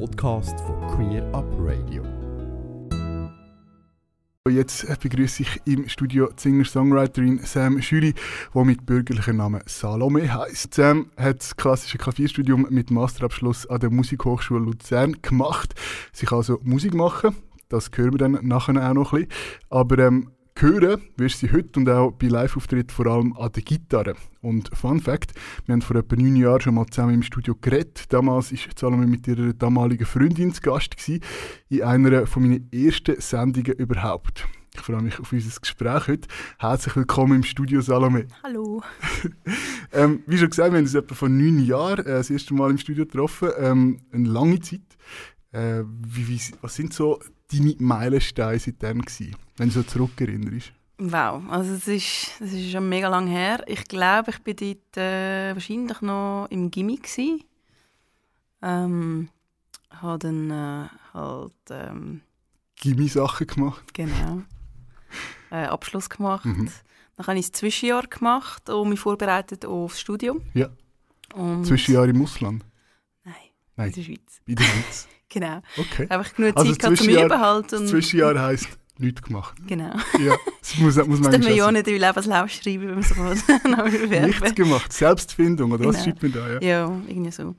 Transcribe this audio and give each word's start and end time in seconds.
Podcast 0.00 0.58
von 0.60 0.80
Queer 0.88 1.22
Up 1.32 1.46
Radio. 1.60 2.02
Jetzt 4.50 4.86
begrüße 5.00 5.42
ich 5.42 5.60
im 5.66 5.88
Studio 5.88 6.30
Singer-Songwriterin 6.36 7.38
Sam 7.44 7.80
Schüli, 7.80 8.14
die 8.54 8.64
mit 8.64 8.84
bürgerlichem 8.84 9.36
Namen 9.36 9.62
Salome 9.66 10.34
heißt. 10.34 10.74
Sam 10.74 11.10
hat 11.16 11.38
das 11.38 11.56
klassische 11.56 11.98
Klavierstudium 11.98 12.66
mit 12.70 12.90
Masterabschluss 12.90 13.66
an 13.68 13.80
der 13.80 13.90
Musikhochschule 13.90 14.64
Luzern 14.64 15.22
gemacht. 15.22 15.74
Kann 16.26 16.38
also 16.38 16.58
Musik 16.62 16.94
machen, 16.94 17.36
das 17.68 17.90
hören 17.94 18.12
wir 18.12 18.18
dann 18.18 18.38
nachher 18.42 18.90
auch 18.90 18.94
noch 18.94 19.12
ein 19.12 19.26
bisschen. 19.26 19.32
Aber 19.70 19.98
ähm, 20.00 20.30
hören 20.56 21.02
wirst 21.16 21.42
du 21.42 21.46
sie 21.46 21.52
heute 21.52 21.80
und 21.80 21.88
auch 21.88 22.12
bei 22.12 22.28
Live-Auftritten 22.28 22.90
vor 22.90 23.06
allem 23.06 23.36
an 23.36 23.50
der 23.52 23.62
Gitarre. 23.62 24.14
Und 24.40 24.70
Fun 24.76 25.00
Fact: 25.00 25.32
Wir 25.66 25.72
haben 25.72 25.82
vor 25.82 25.96
etwa 25.96 26.16
neun 26.16 26.36
Jahren 26.36 26.60
schon 26.60 26.74
mal 26.74 26.86
zusammen 26.86 27.14
im 27.14 27.22
Studio 27.22 27.56
geredet. 27.60 28.04
Damals 28.12 28.52
war 28.52 28.58
Salome 28.76 29.06
mit 29.06 29.26
ihrer 29.26 29.52
damaligen 29.52 30.06
Freundin 30.06 30.54
zu 30.54 30.62
Gast 30.62 30.96
gewesen, 30.96 31.22
in 31.68 31.82
einer 31.82 32.26
von 32.26 32.42
meinen 32.42 32.70
ersten 32.72 33.20
Sendungen 33.20 33.72
überhaupt. 33.72 34.46
Ich 34.74 34.80
freue 34.80 35.02
mich 35.02 35.18
auf 35.20 35.32
unser 35.32 35.60
Gespräch 35.60 36.08
heute. 36.08 36.28
Herzlich 36.58 36.96
willkommen 36.96 37.36
im 37.36 37.42
Studio, 37.44 37.80
Salome. 37.80 38.26
Hallo. 38.42 38.82
ähm, 39.92 40.22
wie 40.26 40.38
schon 40.38 40.50
gesagt, 40.50 40.72
wir 40.72 40.78
haben 40.78 40.84
uns 40.84 40.94
etwa 40.94 41.14
vor 41.14 41.28
neun 41.28 41.64
Jahren 41.64 42.06
äh, 42.06 42.10
das 42.10 42.30
erste 42.30 42.54
Mal 42.54 42.70
im 42.70 42.78
Studio 42.78 43.04
getroffen. 43.04 43.50
Ähm, 43.58 44.00
eine 44.12 44.28
lange 44.28 44.60
Zeit. 44.60 44.80
Äh, 45.52 45.84
wie, 45.84 46.28
wie, 46.28 46.40
was 46.60 46.74
sind 46.74 46.92
so 46.92 47.20
deine 47.52 47.74
Meilensteine 47.78 48.58
seitdem 48.58 49.02
gewesen, 49.02 49.36
wenn 49.56 49.68
du 49.68 49.74
so 49.74 49.82
zurückerinnerst? 49.82 50.72
Wow, 50.98 51.42
also 51.50 51.74
es 51.74 51.88
ist, 51.88 52.40
es 52.40 52.52
ist 52.52 52.70
schon 52.70 52.88
mega 52.88 53.08
lang 53.08 53.26
her. 53.26 53.64
Ich 53.66 53.84
glaube, 53.86 54.30
ich 54.30 54.46
war 54.46 54.54
dort 54.54 54.96
äh, 54.96 55.54
wahrscheinlich 55.54 56.00
noch 56.02 56.46
im 56.50 56.70
Gimmick 56.70 57.02
gsi. 57.04 57.44
Ähm, 58.62 59.28
habe 59.90 60.18
dann 60.18 60.50
äh, 60.50 60.88
halt 61.12 61.52
ähm, 61.70 62.20
Gimmi-Sachen 62.76 63.46
gemacht. 63.46 63.92
Genau. 63.92 64.42
Äh, 65.50 65.64
Abschluss 65.66 66.08
gemacht. 66.08 66.44
Mhm. 66.44 66.70
Dann 67.16 67.26
habe 67.26 67.38
ich 67.38 67.50
das 67.50 67.58
Zwischenjahr 67.60 68.06
gemacht 68.06 68.68
und 68.70 68.88
mich 68.88 69.00
vorbereitet 69.00 69.64
aufs 69.66 70.00
Studium. 70.00 70.42
Ja. 70.54 70.70
Und 71.34 71.66
Zwischenjahr 71.66 72.06
im 72.06 72.22
Ausland? 72.22 72.64
Nein, 73.24 73.34
Nein, 73.76 73.88
in 73.88 73.94
der 73.94 74.02
Schweiz. 74.02 74.40
in 74.46 74.56
der 74.56 74.64
Schweiz. 74.64 75.08
Genau. 75.30 75.62
Okay. 75.76 76.06
Einfach 76.10 76.32
genug 76.36 76.56
Also 76.56 76.70
Zeit 76.70 76.78
gehabt 76.80 76.98
zum 76.98 77.08
Üben 77.08 77.40
halt. 77.40 77.72
Das 77.72 77.80
Und, 77.80 77.88
Zwischenjahr 77.88 78.40
heisst 78.40 78.78
nichts 78.98 79.22
gemacht. 79.22 79.54
Genau. 79.66 79.94
Ja, 80.20 80.36
das 80.60 80.76
muss, 80.78 80.96
muss 80.96 80.96
Das 80.96 81.08
man 81.20 81.40
man 81.40 81.54
ja 81.54 81.70
nicht 81.72 81.86
in 81.88 81.98
Lebenslauf 82.00 82.50
schreiben, 82.50 83.02
wenn 83.04 83.24
man 83.24 83.70
noch 84.10 84.26
Nichts 84.26 84.54
gemacht. 84.54 84.92
Selbstfindung, 84.92 85.72
oder 85.72 85.84
was 85.86 85.96
Genau. 85.96 86.04
schreibt 86.04 86.22
man 86.22 86.32
da? 86.32 86.48
Ja. 86.54 86.60
Ja, 86.60 87.00
irgendwie 87.08 87.30
so. 87.30 87.54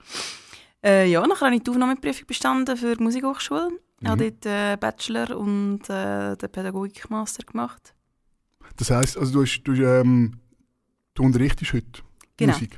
Äh, 0.83 1.09
ja, 1.09 1.25
nachher 1.25 1.47
habe 1.47 1.55
ich 1.55 1.63
die 1.63 1.71
Aufnahmeprüfung 1.71 2.27
bestanden 2.27 2.77
für 2.77 2.95
die 2.95 3.03
Musikhochschule. 3.03 3.69
Ich 3.99 4.03
Mhm. 4.07 4.11
habe 4.11 4.31
dort 4.31 4.45
äh, 4.45 4.77
Bachelor 4.77 5.37
und 5.37 5.89
äh, 5.89 6.35
den 6.35 6.49
Pädagogikmaster 6.51 7.43
gemacht. 7.43 7.93
Das 8.77 8.91
heisst, 8.91 9.17
also 9.17 9.31
du, 9.33 9.41
hast, 9.43 9.61
du, 9.63 9.71
ähm, 9.73 10.39
du 11.13 11.23
unterrichtest 11.23 11.73
heute 11.73 12.01
Genau. 12.37 12.53
Musik. 12.53 12.77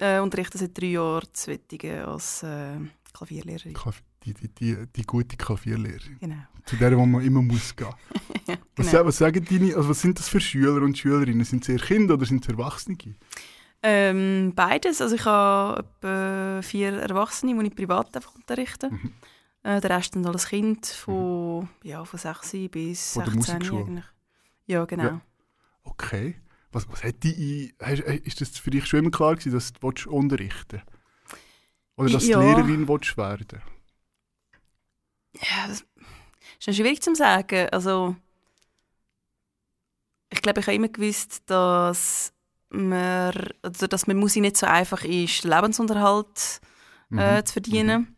Äh, 0.00 0.20
unterrichte 0.20 0.58
seit 0.58 0.78
drei 0.78 0.86
Jahren 0.88 1.26
zu 1.32 1.50
Wettigen 1.50 2.04
als 2.04 2.42
äh, 2.44 2.76
Klavierlehrerin. 3.12 3.72
Klav- 3.74 4.02
Die, 4.24 4.34
die, 4.34 4.48
die, 4.48 4.76
die 4.94 5.02
gute 5.02 5.36
Klavierlehrerin. 5.36 6.18
Genau. 6.20 6.36
Zu 6.64 6.76
der, 6.76 6.96
wo 6.98 7.06
man 7.06 7.24
immer 7.24 7.40
muss 7.40 7.74
gehen. 7.74 7.88
Was, 8.76 8.90
genau. 8.90 9.06
was 9.06 9.18
sagen 9.18 9.44
deine, 9.44 9.74
also 9.76 9.88
was 9.88 10.00
sind 10.00 10.18
das 10.18 10.28
für 10.28 10.40
Schüler 10.40 10.82
und 10.82 10.96
Schülerinnen? 10.96 11.44
Sind 11.44 11.62
es 11.62 11.68
eher 11.68 11.78
Kinder 11.84 12.14
oder 12.14 12.24
sind 12.26 12.44
es 12.44 12.48
Erwachsene? 12.50 12.96
Ähm, 13.82 14.52
beides. 14.54 15.00
Also 15.00 15.16
ich 15.16 15.24
habe 15.24 15.80
etwa 15.80 16.62
vier 16.62 16.92
Erwachsene, 16.94 17.60
die 17.60 17.68
ich 17.68 17.74
privat 17.74 18.14
einfach 18.16 18.34
unterrichte. 18.34 18.90
Mhm. 18.90 19.12
Äh, 19.64 19.80
der 19.80 19.90
Rest 19.90 20.14
sind 20.14 20.26
alles 20.26 20.46
Kinder 20.48 20.80
von, 20.86 21.68
ja, 21.82 22.04
von 22.04 22.18
6 22.18 22.52
bis 22.70 23.12
Von 23.14 23.24
der 23.24 23.32
16 23.34 23.54
Musikschule? 23.56 23.84
eigentlich. 23.84 24.04
Ja, 24.66 24.84
genau. 24.84 25.02
Ja. 25.04 25.20
Okay. 25.84 26.36
Was, 26.70 26.88
was 26.90 27.02
hat 27.02 27.22
die, 27.22 27.74
ist 28.24 28.40
das 28.40 28.58
für 28.58 28.70
dich 28.70 28.86
schon 28.86 29.00
immer 29.00 29.10
klar 29.10 29.34
gewesen, 29.34 29.52
dass 29.52 29.72
du 29.72 29.80
willst 29.82 30.06
unterrichten 30.06 30.82
Oder 31.96 32.10
dass 32.10 32.26
Ja. 32.26 32.40
du 32.40 32.46
Lehrerin 32.46 32.86
willst 32.86 33.16
werden 33.16 33.60
Ja, 35.40 35.68
das 35.68 35.84
ist 36.58 36.66
noch 36.66 36.74
schwierig 36.74 37.02
zu 37.02 37.14
sagen. 37.14 37.68
Also, 37.70 38.16
ich 40.30 40.42
glaube, 40.42 40.60
ich 40.60 40.66
habe 40.66 40.76
immer 40.76 40.88
gewusst, 40.88 41.42
dass 41.46 42.32
man, 42.70 43.32
also 43.62 43.86
dass 43.86 44.06
mit 44.06 44.16
Musik 44.16 44.42
nicht 44.42 44.56
so 44.56 44.66
einfach 44.66 45.04
ist, 45.04 45.44
Lebensunterhalt 45.44 46.60
äh, 47.12 47.38
Mhm. 47.40 47.46
zu 47.46 47.52
verdienen. 47.54 48.16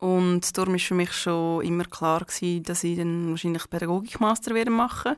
Und 0.00 0.58
darum 0.58 0.74
war 0.74 0.80
für 0.80 0.94
mich 0.94 1.12
schon 1.12 1.64
immer 1.64 1.84
klar, 1.84 2.24
gewesen, 2.24 2.64
dass 2.64 2.84
ich 2.84 2.96
dann 2.98 3.30
wahrscheinlich 3.30 3.70
Pädagogikmaster 3.70 4.54
werde 4.54 4.70
machen 4.70 5.16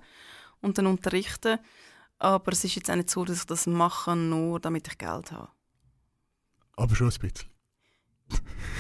und 0.61 0.77
dann 0.79 0.87
unterrichten. 0.87 1.59
Aber 2.19 2.53
es 2.53 2.63
ist 2.65 2.77
jetzt 2.77 2.91
auch 2.91 2.95
nicht 2.95 3.11
so, 3.11 3.25
dass 3.25 3.39
ich 3.39 3.47
das 3.47 3.67
mache, 3.67 4.15
nur 4.15 4.61
damit 4.61 4.87
ich 4.89 4.99
Geld 4.99 5.33
habe. 5.33 5.49
Aber 6.77 6.95
schon 6.95 7.09
ein 7.11 7.19
bisschen. 7.19 7.51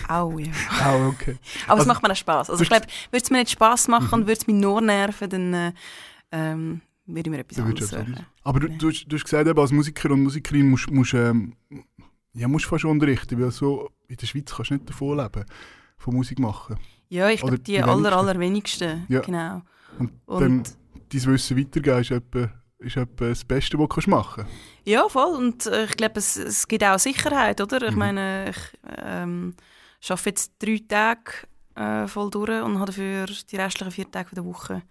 Auch, 0.08 0.38
ja. 0.38 0.52
Ah, 0.80 1.08
okay. 1.08 1.36
Aber 1.66 1.80
es 1.80 1.80
Also, 1.80 1.86
macht 1.88 2.02
mir 2.02 2.12
auch 2.12 2.16
Spass. 2.16 2.50
Also 2.50 2.62
ich 2.62 2.68
glaube, 2.68 2.86
würde 3.10 3.24
es 3.24 3.30
mir 3.30 3.38
nicht 3.38 3.50
Spass 3.50 3.88
machen 3.88 4.06
Mhm. 4.08 4.12
und 4.14 4.20
würde 4.22 4.40
es 4.40 4.46
mich 4.46 4.56
nur 4.56 4.80
nerven, 4.80 5.28
dann 5.30 5.54
äh, 5.54 5.72
ähm, 6.32 6.80
würde 7.06 7.28
ich 7.28 7.30
mir 7.30 7.38
etwas 7.40 7.58
anderes 7.58 7.90
suchen. 7.90 8.26
Aber 8.44 8.60
du, 8.60 8.68
du, 8.68 8.88
hast, 8.90 9.04
du 9.06 9.16
hast 9.16 9.24
gesagt, 9.24 9.48
eben, 9.48 9.58
als 9.58 9.72
Musiker 9.72 10.10
und 10.10 10.22
Musikerin 10.22 10.68
musst 10.70 10.88
du 10.88 11.16
ähm, 11.16 11.54
ja, 12.34 12.46
musst 12.48 12.66
fast 12.66 12.84
unterrichten, 12.84 13.40
weil 13.40 13.50
so 13.50 13.90
in 14.08 14.16
der 14.16 14.26
Schweiz 14.26 14.52
kannst 14.54 14.70
du 14.70 14.74
nicht 14.74 14.88
davon 14.88 15.16
leben, 15.16 15.44
von 15.96 16.14
Musik 16.14 16.38
machen. 16.38 16.76
Ja, 17.08 17.28
ich 17.30 17.40
glaube, 17.40 17.58
die 17.58 17.72
die 17.72 17.82
aller, 17.82 17.94
wenigsten. 17.96 18.14
allerwenigsten. 18.18 19.06
Ja. 19.08 19.20
Genau. 19.20 19.62
Und, 19.98 20.12
Und 20.26 20.40
dann 20.40 20.62
dein 21.08 21.24
Wissen 21.24 21.56
weitergeben 21.58 22.00
ist 22.00 22.10
etwa, 22.10 22.50
ist 22.78 22.96
etwa 22.96 23.28
das 23.28 23.44
Beste, 23.44 23.78
was 23.78 24.04
du 24.04 24.10
machen 24.10 24.44
kannst. 24.44 24.52
ja, 24.84 25.08
voll. 25.08 25.34
Und 25.36 25.66
äh, 25.66 25.84
ich 25.84 25.96
glaube, 25.96 26.18
es, 26.18 26.36
es 26.36 26.68
gibt 26.68 26.84
auch 26.84 26.98
Sicherheit, 26.98 27.60
oder? 27.60 27.82
Ich 27.82 27.92
Mhm. 27.92 27.98
meine, 27.98 28.50
ich 28.50 28.56
ähm, 28.98 29.54
arbeite 30.08 30.28
jetzt 30.30 30.52
drei 30.58 30.80
Tage 30.86 31.32
äh, 31.74 32.06
voll 32.06 32.30
durch 32.30 32.62
und 32.62 32.76
habe 32.78 32.86
dafür 32.86 33.26
die 33.50 33.56
restlichen 33.56 33.90
vier 33.92 34.10
Tage 34.10 34.34
der 34.34 34.44
Woche 34.44 34.82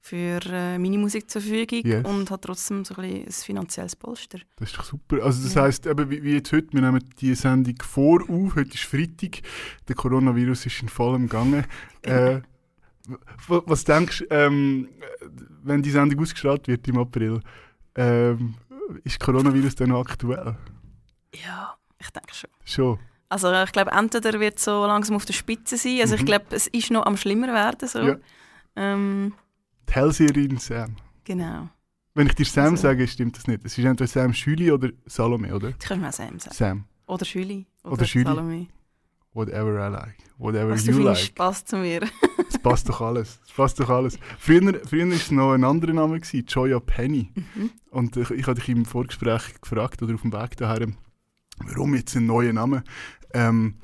für 0.00 0.38
äh, 0.46 0.78
meine 0.78 0.96
Musik 0.98 1.28
zur 1.28 1.42
Verfügung 1.42 1.80
Yes. 1.84 2.04
und 2.06 2.30
habe 2.30 2.40
trotzdem 2.40 2.84
so 2.84 2.94
ein, 2.96 3.24
ein 3.26 3.32
finanzielles 3.32 3.96
Polster. 3.96 4.38
Das 4.56 4.70
ist 4.70 4.78
doch 4.78 4.84
super. 4.84 5.22
Also 5.24 5.42
das 5.42 5.54
Ja. 5.54 5.62
heisst, 5.62 5.86
eben, 5.86 6.08
wie, 6.10 6.22
wie 6.22 6.34
jetzt 6.34 6.52
heute, 6.52 6.68
wir 6.72 6.80
nehmen 6.82 7.04
die 7.20 7.34
Sendung 7.34 7.74
vor 7.82 8.22
auf, 8.22 8.54
heute 8.54 8.74
ist 8.74 8.84
Freitag, 8.84 9.42
der 9.88 9.96
Coronavirus 9.96 10.66
ist 10.66 10.82
in 10.82 10.88
vollem 10.88 11.28
Gange. 11.28 11.64
Äh, 12.02 12.36
w- 12.36 12.42
was 13.46 13.84
denkst 13.84 14.18
du, 14.20 14.24
ähm, 14.30 14.88
wenn 15.62 15.82
die 15.82 15.90
Sendung 15.90 16.20
ausgestrahlt 16.20 16.66
wird 16.68 16.86
im 16.88 16.98
April, 16.98 17.40
ähm, 17.94 18.54
ist 19.04 19.18
Coronavirus 19.20 19.74
dann 19.76 19.90
noch 19.90 20.00
aktuell? 20.00 20.56
Ja, 21.34 21.74
ich 21.98 22.10
denke 22.10 22.34
schon. 22.34 22.50
Schon. 22.64 22.98
Also 23.28 23.52
ich 23.52 23.72
glaube, 23.72 23.90
entweder 23.92 24.40
wird 24.40 24.56
es 24.56 24.64
so 24.64 24.86
langsam 24.86 25.16
auf 25.16 25.24
der 25.26 25.34
Spitze 25.34 25.76
sein. 25.76 25.98
Also 26.00 26.14
Mhm. 26.14 26.20
ich 26.20 26.26
glaube, 26.26 26.46
es 26.50 26.66
ist 26.68 26.90
noch 26.90 27.04
am 27.04 27.16
schlimmer 27.16 27.48
werden. 27.52 27.86
So. 27.88 27.98
Ja. 28.00 28.16
Ähm, 28.76 29.34
Die 29.88 29.92
Hellseherin 29.94 30.56
Sam. 30.58 30.96
genau. 31.24 31.68
Wenn 32.14 32.26
ich 32.26 32.34
dir 32.34 32.46
Sam 32.46 32.70
Also- 32.70 32.82
sage, 32.82 33.06
stimmt 33.06 33.36
das 33.36 33.46
nicht. 33.46 33.64
Es 33.64 33.76
ist 33.76 33.84
entweder 33.84 34.08
Sam 34.08 34.32
Schüli 34.32 34.70
oder 34.72 34.90
Salome, 35.06 35.54
oder? 35.54 35.72
Das 35.72 35.86
können 35.88 36.00
wir 36.02 36.08
auch 36.08 36.12
Sam 36.12 36.38
sagen. 36.38 36.54
Sam. 36.54 36.84
Oder 37.06 37.24
Schüli. 37.24 37.66
Oder, 37.84 37.92
Oder 37.92 38.04
Schüli. 38.06 38.24
Salome. 38.24 38.66
Whatever 39.32 39.86
I 39.86 39.90
like. 39.90 40.16
Whatever 40.38 40.70
Was 40.72 40.84
du 40.84 40.92
you 40.92 40.98
like. 41.00 41.34
passt 41.34 41.68
zu 41.68 41.76
mir. 41.76 42.02
Es 42.48 42.58
passt 42.58 42.88
doch 42.88 43.00
alles. 43.00 43.40
Es 43.46 43.52
passt 43.52 43.78
doch 43.80 43.88
alles. 43.90 44.18
Früher, 44.38 44.80
früher 44.86 45.06
war 45.06 45.14
es 45.14 45.30
noch 45.30 45.52
ein 45.52 45.64
anderer 45.64 45.92
Name, 45.92 46.20
gewesen, 46.20 46.44
Joya 46.46 46.80
Penny. 46.80 47.30
Mhm. 47.34 47.70
Und 47.90 48.16
ich, 48.16 48.30
ich 48.30 48.46
hatte 48.46 48.60
dich 48.60 48.68
im 48.68 48.84
Vorgespräch 48.84 49.60
gefragt 49.60 50.02
oder 50.02 50.14
auf 50.14 50.22
dem 50.22 50.32
Weg 50.32 50.56
daher, 50.56 50.86
warum 51.66 51.94
jetzt 51.94 52.16
ein 52.16 52.26
neuer 52.26 52.52
Name? 52.52 52.84
Ähm, 53.34 53.74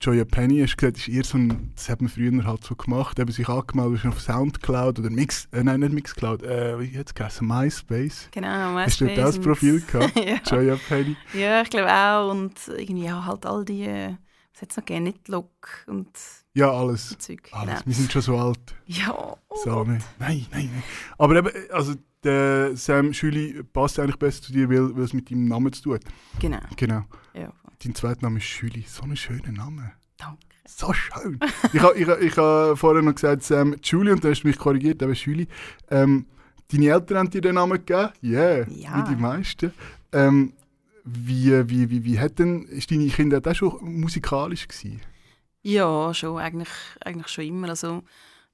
Joya 0.00 0.24
Penny, 0.26 0.60
hast 0.60 0.72
du 0.72 0.76
gesagt, 0.76 0.98
ist 0.98 1.08
eher 1.08 1.24
so 1.24 1.38
ein, 1.38 1.72
das 1.74 1.88
hat 1.88 2.02
man 2.02 2.10
früher 2.10 2.44
halt 2.44 2.62
so 2.62 2.74
gemacht, 2.74 3.18
eben 3.18 3.32
sich 3.32 3.48
angemeldet 3.48 4.04
auf 4.04 4.20
Soundcloud 4.20 4.98
oder 4.98 5.08
Mix, 5.08 5.48
äh, 5.52 5.62
nein, 5.64 5.80
nicht 5.80 5.94
Mixcloud, 5.94 6.42
äh, 6.42 6.78
wie 6.78 6.98
hat 6.98 7.06
es 7.08 7.14
geheißen, 7.14 7.46
MySpace. 7.46 8.28
Genau, 8.30 8.48
Hast 8.48 9.00
du 9.00 9.06
MySpace 9.06 9.24
das 9.24 9.38
Profil 9.38 9.80
gehabt? 9.80 10.12
ja. 10.18 10.36
Joya 10.44 10.76
Penny. 10.88 11.16
ja, 11.32 11.62
ich 11.62 11.70
glaube 11.70 11.90
auch. 11.90 12.30
Und 12.30 12.52
irgendwie 12.68 13.04
ja, 13.06 13.24
halt 13.24 13.46
all 13.46 13.64
die, 13.64 13.84
äh, 13.84 14.14
was 14.54 14.62
hat 14.62 14.70
es 14.70 14.76
noch 14.76 14.84
gegeben, 14.84 15.04
Nitlock 15.04 15.84
und 15.86 16.08
Ja, 16.54 16.70
alles. 16.70 17.10
so 17.10 17.14
Zeug. 17.16 17.48
alles. 17.52 17.74
Genau. 17.74 17.86
Wir 17.86 17.94
sind 17.94 18.12
schon 18.12 18.22
so 18.22 18.38
alt. 18.38 18.74
Ja, 18.86 19.12
oh. 19.12 19.36
Gott. 19.48 19.86
Nein, 19.88 20.02
nein, 20.18 20.46
nein. 20.52 20.82
Aber 21.18 21.36
eben, 21.36 21.50
also 21.72 21.94
der 22.22 22.76
Sam 22.76 23.12
Schüli 23.12 23.62
passt 23.64 23.98
eigentlich 23.98 24.18
besser 24.18 24.42
zu 24.42 24.52
dir, 24.52 24.68
weil, 24.70 24.94
weil 24.96 25.02
es 25.04 25.12
mit 25.12 25.30
deinem 25.30 25.46
Namen 25.46 25.72
zu 25.72 25.82
tun 25.82 25.94
hat. 25.94 26.02
Genau, 26.40 26.60
Genau. 26.76 27.02
ja. 27.34 27.52
Dein 27.82 27.94
zweiter 27.94 28.22
Name 28.22 28.38
ist 28.38 28.44
Schüli. 28.46 28.82
So 28.88 29.02
ein 29.02 29.14
schöner 29.16 29.52
Name. 29.52 29.92
Danke. 30.16 30.38
So 30.66 30.92
schön. 30.94 31.38
ich 31.72 31.80
habe 31.82 31.94
ich, 31.98 32.08
ich 32.08 32.36
ha 32.38 32.74
vorher 32.76 33.02
noch 33.02 33.14
gesagt, 33.14 33.42
Sam 33.42 33.76
Schüli, 33.82 34.10
und 34.12 34.24
dann 34.24 34.30
hast 34.30 34.42
du 34.42 34.48
mich 34.48 34.56
korrigiert, 34.58 35.02
aber 35.02 35.14
Schüli. 35.14 35.46
Ähm, 35.90 36.26
deine 36.72 36.86
Eltern 36.86 37.18
haben 37.18 37.30
dir 37.30 37.42
den 37.42 37.56
Namen 37.56 37.72
gegeben? 37.84 38.10
Yeah, 38.22 38.66
Ja. 38.70 38.96
wie 39.06 39.14
die 39.14 39.20
meisten. 39.20 39.72
Ähm, 40.12 40.54
wie, 41.04 41.68
wie, 41.68 41.90
wie, 41.90 42.04
wie 42.04 42.18
hat 42.18 42.38
denn, 42.38 42.64
ist 42.64 42.90
deine 42.90 43.08
Kindheit 43.08 43.46
auch 43.46 43.54
schon 43.54 43.78
musikalisch 44.00 44.66
gewesen? 44.66 45.00
Ja, 45.62 46.12
schon, 46.14 46.38
eigentlich, 46.38 46.68
eigentlich 47.04 47.28
schon 47.28 47.44
immer. 47.44 47.68
Also, 47.68 48.02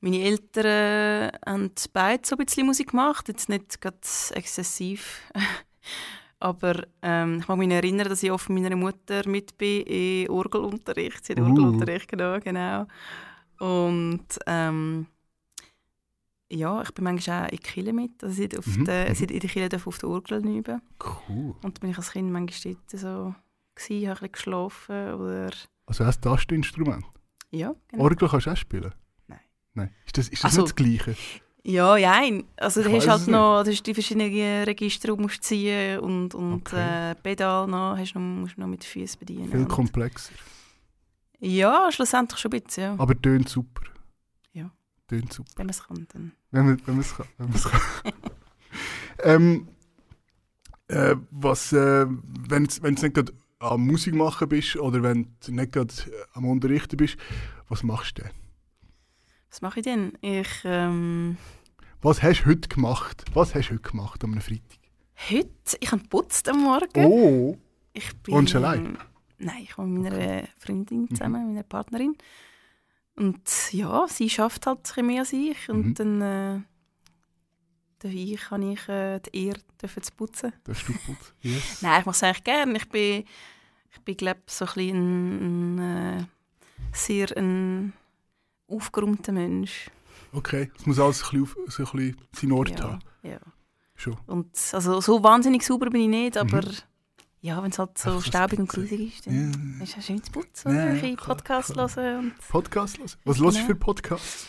meine 0.01 0.23
Eltern 0.23 1.31
haben 1.47 1.71
beide 1.93 2.27
so 2.27 2.37
ein 2.37 2.45
bisschen 2.45 2.67
Musik 2.67 2.91
gemacht, 2.91 3.29
jetzt 3.29 3.49
nicht 3.49 3.81
gerade 3.81 3.99
exzessiv. 4.35 5.21
Aber 6.41 6.85
ähm, 7.03 7.41
ich 7.41 7.49
mag 7.49 7.59
mich 7.59 7.71
erinnern, 7.71 8.09
dass 8.09 8.23
ich 8.23 8.33
oft 8.33 8.49
mit 8.49 8.63
meiner 8.63 8.77
Mutter 8.77 9.29
mit 9.29 9.59
bin 9.59 9.83
in 9.83 10.31
Orgelunterricht. 10.31 11.25
Sie 11.25 11.35
hat 11.35 11.41
Uh. 11.41 11.47
Orgelunterricht, 11.47 12.09
genau, 12.09 12.41
genau. 12.41 12.87
Und 13.59 14.27
ähm, 14.47 15.07
ja, 16.51 16.83
ich 16.83 16.91
bin 16.93 17.05
manchmal 17.05 17.47
auch 17.47 17.51
in 17.51 17.57
die 17.57 17.63
Kirche 17.63 17.93
mit. 17.93 18.23
Also 18.23 18.35
sie, 18.35 18.49
auf 18.59 18.67
Mhm, 18.67 18.85
der, 18.85 19.11
mhm. 19.11 19.17
in 19.23 19.27
der 19.41 19.51
Kirche 19.51 19.69
darf 19.69 19.87
auf 19.87 19.99
der 19.99 20.09
Orgel 20.09 20.45
üben. 20.47 20.81
Cool. 21.29 21.55
Und 21.63 21.77
da 21.77 21.81
bin 21.81 21.91
ich 21.91 21.97
als 21.97 22.13
Kind 22.13 22.31
manchmal 22.33 22.75
dort 22.75 23.01
so 23.01 23.35
gewesen, 23.75 24.09
habe 24.09 24.11
ein 24.11 24.15
bisschen 24.21 24.33
geschlafen 24.33 25.15
oder... 25.15 25.51
Also 25.87 26.05
hast 26.05 26.25
du 26.25 26.29
Tasteninstrument? 26.29 27.05
Ja, 27.51 27.75
genau. 27.89 28.05
Orgel 28.05 28.29
kannst 28.29 28.47
du 28.47 28.51
auch 28.53 28.57
spielen? 28.57 28.93
Nein. 29.27 29.41
Nein. 29.75 29.95
Ist 30.07 30.19
das, 30.19 30.29
ist 30.29 30.45
das 30.45 30.57
Also, 30.57 30.63
nicht 30.63 30.71
das 30.71 30.77
Gleiche? 30.77 31.17
Ja, 31.63 31.99
nein. 31.99 32.45
Also 32.57 32.81
Ich 32.81 32.87
du 32.87 32.93
hast 32.97 33.09
halt 33.09 33.29
noch 33.29 33.63
du 33.65 33.71
hast 33.71 33.83
die 33.87 33.93
verschiedenen 33.95 34.65
Register, 34.65 35.15
musst 35.17 35.43
ziehen 35.45 35.99
und, 36.01 36.35
und 36.35 36.55
Okay. 36.69 37.11
äh, 37.11 37.15
Pedal 37.17 37.67
noch, 37.67 37.97
hast 37.99 38.15
noch, 38.15 38.21
musst 38.23 38.57
du 38.57 38.61
noch 38.61 38.69
mit 38.69 38.83
Füßen 38.85 39.19
bedienen. 39.19 39.51
Viel 39.51 39.67
komplexer. 39.67 40.33
ja, 41.39 41.91
schlussendlich 41.93 42.39
schon 42.41 42.53
ein 42.53 42.61
bisschen, 42.63 42.83
ja. 42.85 42.95
Aber 42.99 43.21
tönt 43.21 43.49
super. 43.49 43.83
Ja. 44.53 44.71
Tönt 45.09 45.33
super. 45.33 45.51
Wenn 45.57 45.67
man 45.67 45.71
es 45.75 45.83
kann, 45.87 46.07
dann. 46.13 46.33
Wenn 46.51 46.67
man 46.67 46.83
wenn 46.87 46.95
man 46.95 47.05
es 47.05 47.15
kann. 47.17 47.27
Wenn 47.39 47.49
man 47.49 47.57
es 47.57 47.65
kann. 47.71 48.13
ähm, 49.23 49.69
äh, 50.89 51.17
was, 51.31 51.73
äh, 51.73 52.07
wenn 52.09 52.65
du 52.65 52.91
nicht 52.91 53.15
gerade 53.15 53.33
am 53.61 53.87
Musik 53.87 54.15
machen 54.15 54.49
bist 54.49 54.77
oder 54.77 55.03
wenn 55.03 55.29
du 55.45 55.53
nicht 55.53 55.73
gerade 55.73 55.93
äh, 56.07 56.25
am 56.35 56.47
Unterrichten 56.47 56.97
bist, 56.97 57.17
was 57.69 57.83
machst 57.83 58.19
du 58.19 58.23
denn? 58.23 58.33
Was 59.51 59.63
mache 59.63 59.81
ich 59.81 59.85
denn? 59.85 60.13
Ich, 60.21 60.49
ähm, 60.65 61.37
Was 62.03 62.23
hast 62.23 62.43
du 62.43 62.47
heute 62.47 62.69
gemacht? 62.69 63.25
Was 63.35 63.55
hast 63.55 63.69
du 63.69 63.75
heute 63.75 63.91
gemacht 63.91 64.25
am 64.25 64.41
Freitag? 64.41 64.79
heute, 65.29 65.77
ich 65.81 65.93
habe 65.93 66.03
geputzt 66.03 66.49
am 66.49 66.63
Morgen. 66.63 67.05
Oh! 67.05 67.57
Ich 67.93 68.17
bin, 68.19 68.47
du 68.47 68.57
allein? 68.57 68.97
Nein, 69.39 69.63
ich 69.63 69.77
wohne 69.77 69.99
mit 69.99 70.13
meiner 70.13 70.45
Freundin 70.59 71.09
zusammen, 71.09 71.49
meiner 71.49 71.63
Partnerin. 71.63 72.17
Und 73.17 73.73
ja, 73.73 74.07
sie 74.09 74.31
schafft 74.31 74.67
halt 74.67 74.93
ein 74.97 75.07
mehr 75.07 75.21
als 75.21 75.33
ich. 75.33 75.69
Und 75.69 75.87
Mhm. 75.87 75.95
dann 75.95 76.21
äh, 76.23 76.61
darf 77.99 78.13
ich, 78.13 78.51
habe 78.51 78.73
ich 78.73 78.89
äh, 78.89 79.21
die 79.21 79.47
Ehre, 79.47 79.61
dürfen 79.81 80.03
zu 80.03 80.13
putzen. 80.13 80.53
Das 80.65 80.85
du 80.85 80.93
putzen. 80.93 81.33
Yes. 81.43 81.79
Nein, 81.83 82.01
ich 82.01 82.07
mache 82.07 82.17
es 82.17 82.23
eigentlich 82.23 82.45
gerne. 82.45 82.77
Ich 82.77 82.89
bin, 82.89 83.25
ich 83.93 84.01
bin 84.01 84.17
glaube 84.17 84.41
so 84.47 84.65
ein, 84.65 84.79
ein, 84.91 85.79
ein 85.79 86.19
äh, 86.21 86.25
sehr 86.93 87.37
ein 87.37 87.93
aufgeräumter 88.69 89.33
Mensch. 89.33 89.91
Okay, 90.33 90.71
es 90.79 90.87
muss 90.87 90.99
alles 91.01 91.23
ein 91.25 91.43
bisschen, 91.43 91.43
auf, 91.43 91.57
so 91.73 91.83
ein 91.83 91.91
bisschen 91.93 92.17
seinen 92.33 92.53
Ort 92.53 92.71
ja, 92.79 92.85
haben. 92.85 92.99
ja. 93.23 93.39
Schon. 93.97 94.17
Und 94.27 94.57
also, 94.73 95.01
so 95.03 95.23
wahnsinnig 95.23 95.63
sauber 95.63 95.91
bin 95.91 96.03
ich 96.03 96.09
nicht, 96.09 96.37
aber 96.39 96.63
Mhm. 96.63 96.77
Ja, 97.41 97.63
wenn 97.63 97.71
es 97.71 97.79
halt 97.79 97.97
so 97.99 98.11
ein 98.17 98.23
staubig 98.23 98.59
und 98.59 98.69
grusig 98.69 99.15
ist, 99.15 99.27
dann 99.27 99.79
Ja. 99.79 99.85
ist 99.85 99.97
es 99.97 100.07
schön 100.07 100.23
zu 100.23 100.31
putzen. 100.33 100.75
Ja, 100.75 100.85
ein 100.85 101.17
Podcast 101.17 101.73
klar. 101.73 101.95
hören. 101.97 102.33
Podcast 102.49 102.99
hören. 102.99 103.11
Was 103.25 103.41
hörst 103.41 103.57
du 103.57 103.61
Genau. 103.63 103.67
für 103.67 103.75
Podcasts? 103.77 104.47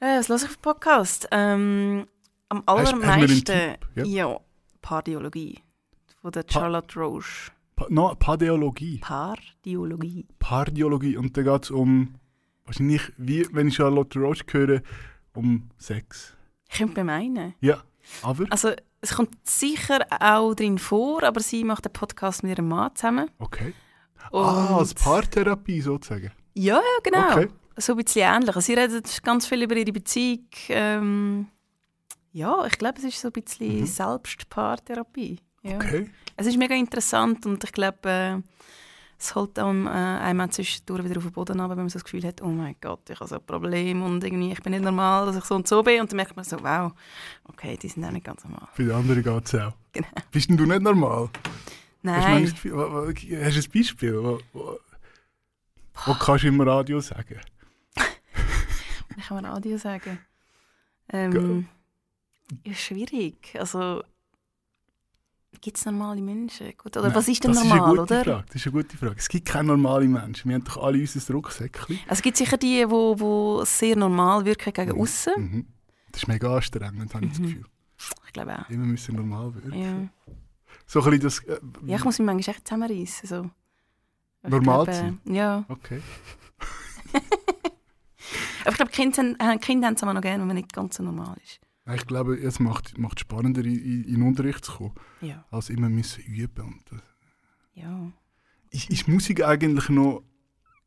äh, 0.00 0.18
was 0.18 0.28
höre 0.28 0.36
ich 0.36 0.42
für 0.48 0.58
Podcast? 0.58 1.28
Ähm, 1.30 2.06
am 2.48 2.62
du 2.66 2.72
allermeisten? 2.72 3.74
Ja. 3.96 4.04
ja. 4.04 4.40
Pardiologie. 4.82 5.60
Von 6.22 6.32
der 6.32 6.44
Charlotte 6.48 6.98
Roche. 6.98 7.50
Pa 7.76 7.86
no, 7.88 8.14
Padeologie. 8.14 8.98
Pardiologie. 8.98 10.26
Pardiologie. 10.38 11.16
Und 11.16 11.36
da 11.36 11.42
geht 11.42 11.64
es 11.64 11.70
um, 11.70 12.14
wahrscheinlich, 12.64 13.02
wie 13.16 13.46
wenn 13.52 13.68
ich 13.68 13.76
Charlotte 13.76 14.18
Roche 14.18 14.44
höre, 14.50 14.82
um 15.34 15.70
Sex. 15.78 16.34
Könnte 16.70 17.02
man 17.04 17.06
meinen. 17.06 17.54
Ja, 17.60 17.82
aber, 18.22 18.46
Also, 18.50 18.72
es 19.00 19.14
kommt 19.14 19.34
sicher 19.48 20.00
auch 20.20 20.54
drin 20.54 20.78
vor, 20.78 21.22
aber 21.22 21.40
sie 21.40 21.64
macht 21.64 21.84
den 21.84 21.92
Podcast 21.92 22.42
mit 22.42 22.52
ihrem 22.56 22.68
Mann 22.68 22.94
zusammen. 22.94 23.30
okay. 23.38 23.72
Und 24.30 24.44
Ah, 24.44 24.76
als 24.76 24.92
Paartherapie 24.94 25.80
sozusagen. 25.80 26.30
Ja, 26.54 26.76
ja, 26.76 26.82
genau. 27.02 27.30
Okay. 27.32 27.48
So 27.76 27.94
ein 27.94 28.04
bisschen 28.04 28.22
ähnlich. 28.32 28.54
Sie 28.56 28.74
redet 28.74 29.22
ganz 29.22 29.46
viel 29.46 29.62
über 29.62 29.74
ihre 29.76 29.92
Beziehung. 29.92 30.46
Ähm, 30.68 31.46
ja, 32.32 32.66
ich 32.66 32.76
glaube, 32.78 32.98
es 32.98 33.04
ist 33.04 33.20
so 33.20 33.28
ein 33.28 33.32
bisschen 33.32 33.80
Mhm. 33.80 33.86
Selbstpaartherapie. 33.86 35.40
Ja. 35.62 35.76
Okay. 35.76 36.10
Es 36.36 36.46
ist 36.46 36.58
mega 36.58 36.74
interessant 36.74 37.46
und 37.46 37.64
ich 37.64 37.72
glaube, 37.72 37.98
äh, 38.08 38.36
es 39.20 39.34
holt 39.34 39.58
einem, 39.58 39.86
äh, 39.86 39.90
einem 39.90 40.40
auch 40.40 40.48
zwischendurch 40.48 41.04
wieder 41.04 41.18
auf 41.18 41.24
den 41.24 41.32
Boden 41.32 41.60
ab, 41.60 41.70
wenn 41.70 41.78
man 41.78 41.88
so 41.88 41.98
das 41.98 42.04
Gefühl 42.04 42.24
hat, 42.24 42.40
oh 42.40 42.48
mein 42.48 42.74
Gott, 42.80 43.10
ich 43.10 43.20
habe 43.20 43.28
so 43.28 43.36
ein 43.36 43.44
Problem 43.44 44.02
und 44.02 44.24
irgendwie, 44.24 44.52
ich 44.52 44.62
bin 44.62 44.72
nicht 44.72 44.82
normal, 44.82 45.26
dass 45.26 45.36
ich 45.36 45.44
so 45.44 45.56
und 45.56 45.68
so 45.68 45.82
bin. 45.82 46.00
Und 46.00 46.10
dann 46.10 46.16
merkt 46.16 46.34
man 46.34 46.44
so, 46.44 46.62
wow, 46.62 46.92
okay, 47.44 47.76
die 47.76 47.88
sind 47.88 48.04
auch 48.04 48.10
nicht 48.10 48.24
ganz 48.24 48.44
normal. 48.44 48.68
Für 48.72 48.84
die 48.84 48.92
anderen 48.92 49.22
geht 49.22 49.46
es 49.46 49.54
auch. 49.54 49.74
Genau. 49.92 50.08
Bist 50.30 50.48
denn 50.48 50.56
du 50.56 50.64
nicht 50.64 50.80
normal? 50.80 51.28
Hast 52.04 52.26
du, 52.26 52.30
manchmal 52.30 52.32
Nein, 52.32 52.46
hast 52.46 52.64
du 52.64 53.60
ein 53.60 53.72
Beispiel? 53.72 54.14
Wo, 54.14 54.38
wo, 54.54 54.78
wo 56.06 56.14
kannst 56.14 56.44
du 56.44 56.48
im 56.48 56.60
Radio 56.62 57.00
sagen? 57.00 57.40
ich 59.16 59.26
kann 59.26 59.42
mal 59.42 59.52
Radio 59.52 59.76
sagen. 59.76 60.18
Ähm, 61.12 61.68
ist 62.64 62.80
schwierig. 62.80 63.54
Also, 63.58 64.02
gibt 65.60 65.76
es 65.76 65.84
normale 65.84 66.20
Menschen? 66.22 66.72
Gut, 66.78 66.96
oder 66.96 67.06
Nein, 67.08 67.14
was 67.14 67.28
ist 67.28 67.42
denn 67.44 67.52
das 67.52 67.62
normal, 67.64 67.78
ist 67.78 67.84
eine 67.84 67.96
gute 68.00 68.02
oder? 68.14 68.24
Frage. 68.24 68.44
Das 68.46 68.56
ist 68.56 68.66
eine 68.66 68.72
gute 68.72 68.96
Frage. 68.96 69.14
Es 69.18 69.28
gibt 69.28 69.46
keine 69.48 69.68
normalen 69.68 70.12
Menschen. 70.12 70.48
Wir 70.48 70.54
haben 70.56 70.64
doch 70.64 70.76
alle 70.82 70.98
unser 71.00 71.34
Rucksäckchen. 71.34 71.96
Also, 72.04 72.12
es 72.18 72.22
gibt 72.22 72.36
sicher 72.36 72.56
die, 72.56 72.78
die 72.84 72.90
wo, 72.90 73.18
wo 73.18 73.64
sehr 73.64 73.96
normal 73.96 74.44
wirken 74.44 74.72
gegen 74.72 74.92
Mhm. 74.92 75.00
außen. 75.00 75.32
Mhm. 75.36 75.66
Das 76.12 76.22
ist 76.22 76.28
mega 76.28 76.56
anstrengend, 76.56 77.14
habe 77.14 77.24
ich 77.24 77.30
das 77.32 77.40
Mhm. 77.40 77.44
Gefühl. 77.46 77.64
Ich 78.26 78.32
glaube 78.32 78.58
auch. 78.58 78.70
Immer 78.70 78.86
müssen 78.86 79.14
normal 79.16 79.54
wirken. 79.54 79.74
Ja. 79.74 80.08
So 80.86 81.00
ein 81.02 81.04
bisschen 81.18 81.20
das... 81.22 81.38
Äh, 81.40 81.60
ja, 81.86 81.96
ich 81.96 82.04
muss 82.04 82.18
mich 82.18 82.26
manchmal 82.26 82.54
echt 82.56 82.66
zusammenreißen. 82.66 83.28
So. 83.28 83.50
Normal 84.42 84.84
glaube, 84.86 84.92
sein? 84.94 85.20
äh, 85.26 85.32
Ja. 85.34 85.64
Okay. 85.68 86.00
Aber 88.62 88.70
ich 88.70 88.76
glaube, 88.76 88.90
Kinder, 88.92 89.18
haben- 89.22 89.36
äh, 89.38 89.58
Kinder 89.58 89.86
haben 89.88 89.94
es 89.94 90.02
immer 90.02 90.14
noch 90.14 90.20
gerne, 90.20 90.40
wenn 90.40 90.46
man 90.48 90.56
nicht 90.56 90.72
ganz 90.72 90.96
so 90.96 91.02
normal 91.02 91.36
ist. 91.44 91.60
Ich 91.94 92.06
glaube, 92.06 92.36
es 92.36 92.60
macht, 92.60 92.98
macht 92.98 93.20
spannender, 93.20 93.64
in, 93.64 94.04
in, 94.04 94.22
Unterricht 94.22 94.64
zu 94.64 94.72
kommen, 94.72 94.94
Ja. 95.20 95.44
als 95.50 95.70
immer 95.70 95.88
müssen 95.88 96.22
üben. 96.24 96.80
Das. 96.90 97.00
Ja. 97.74 98.12
Ist, 98.70 98.90
ist 98.90 99.08
Musik 99.08 99.42
eigentlich 99.42 99.88
noch 99.88 100.22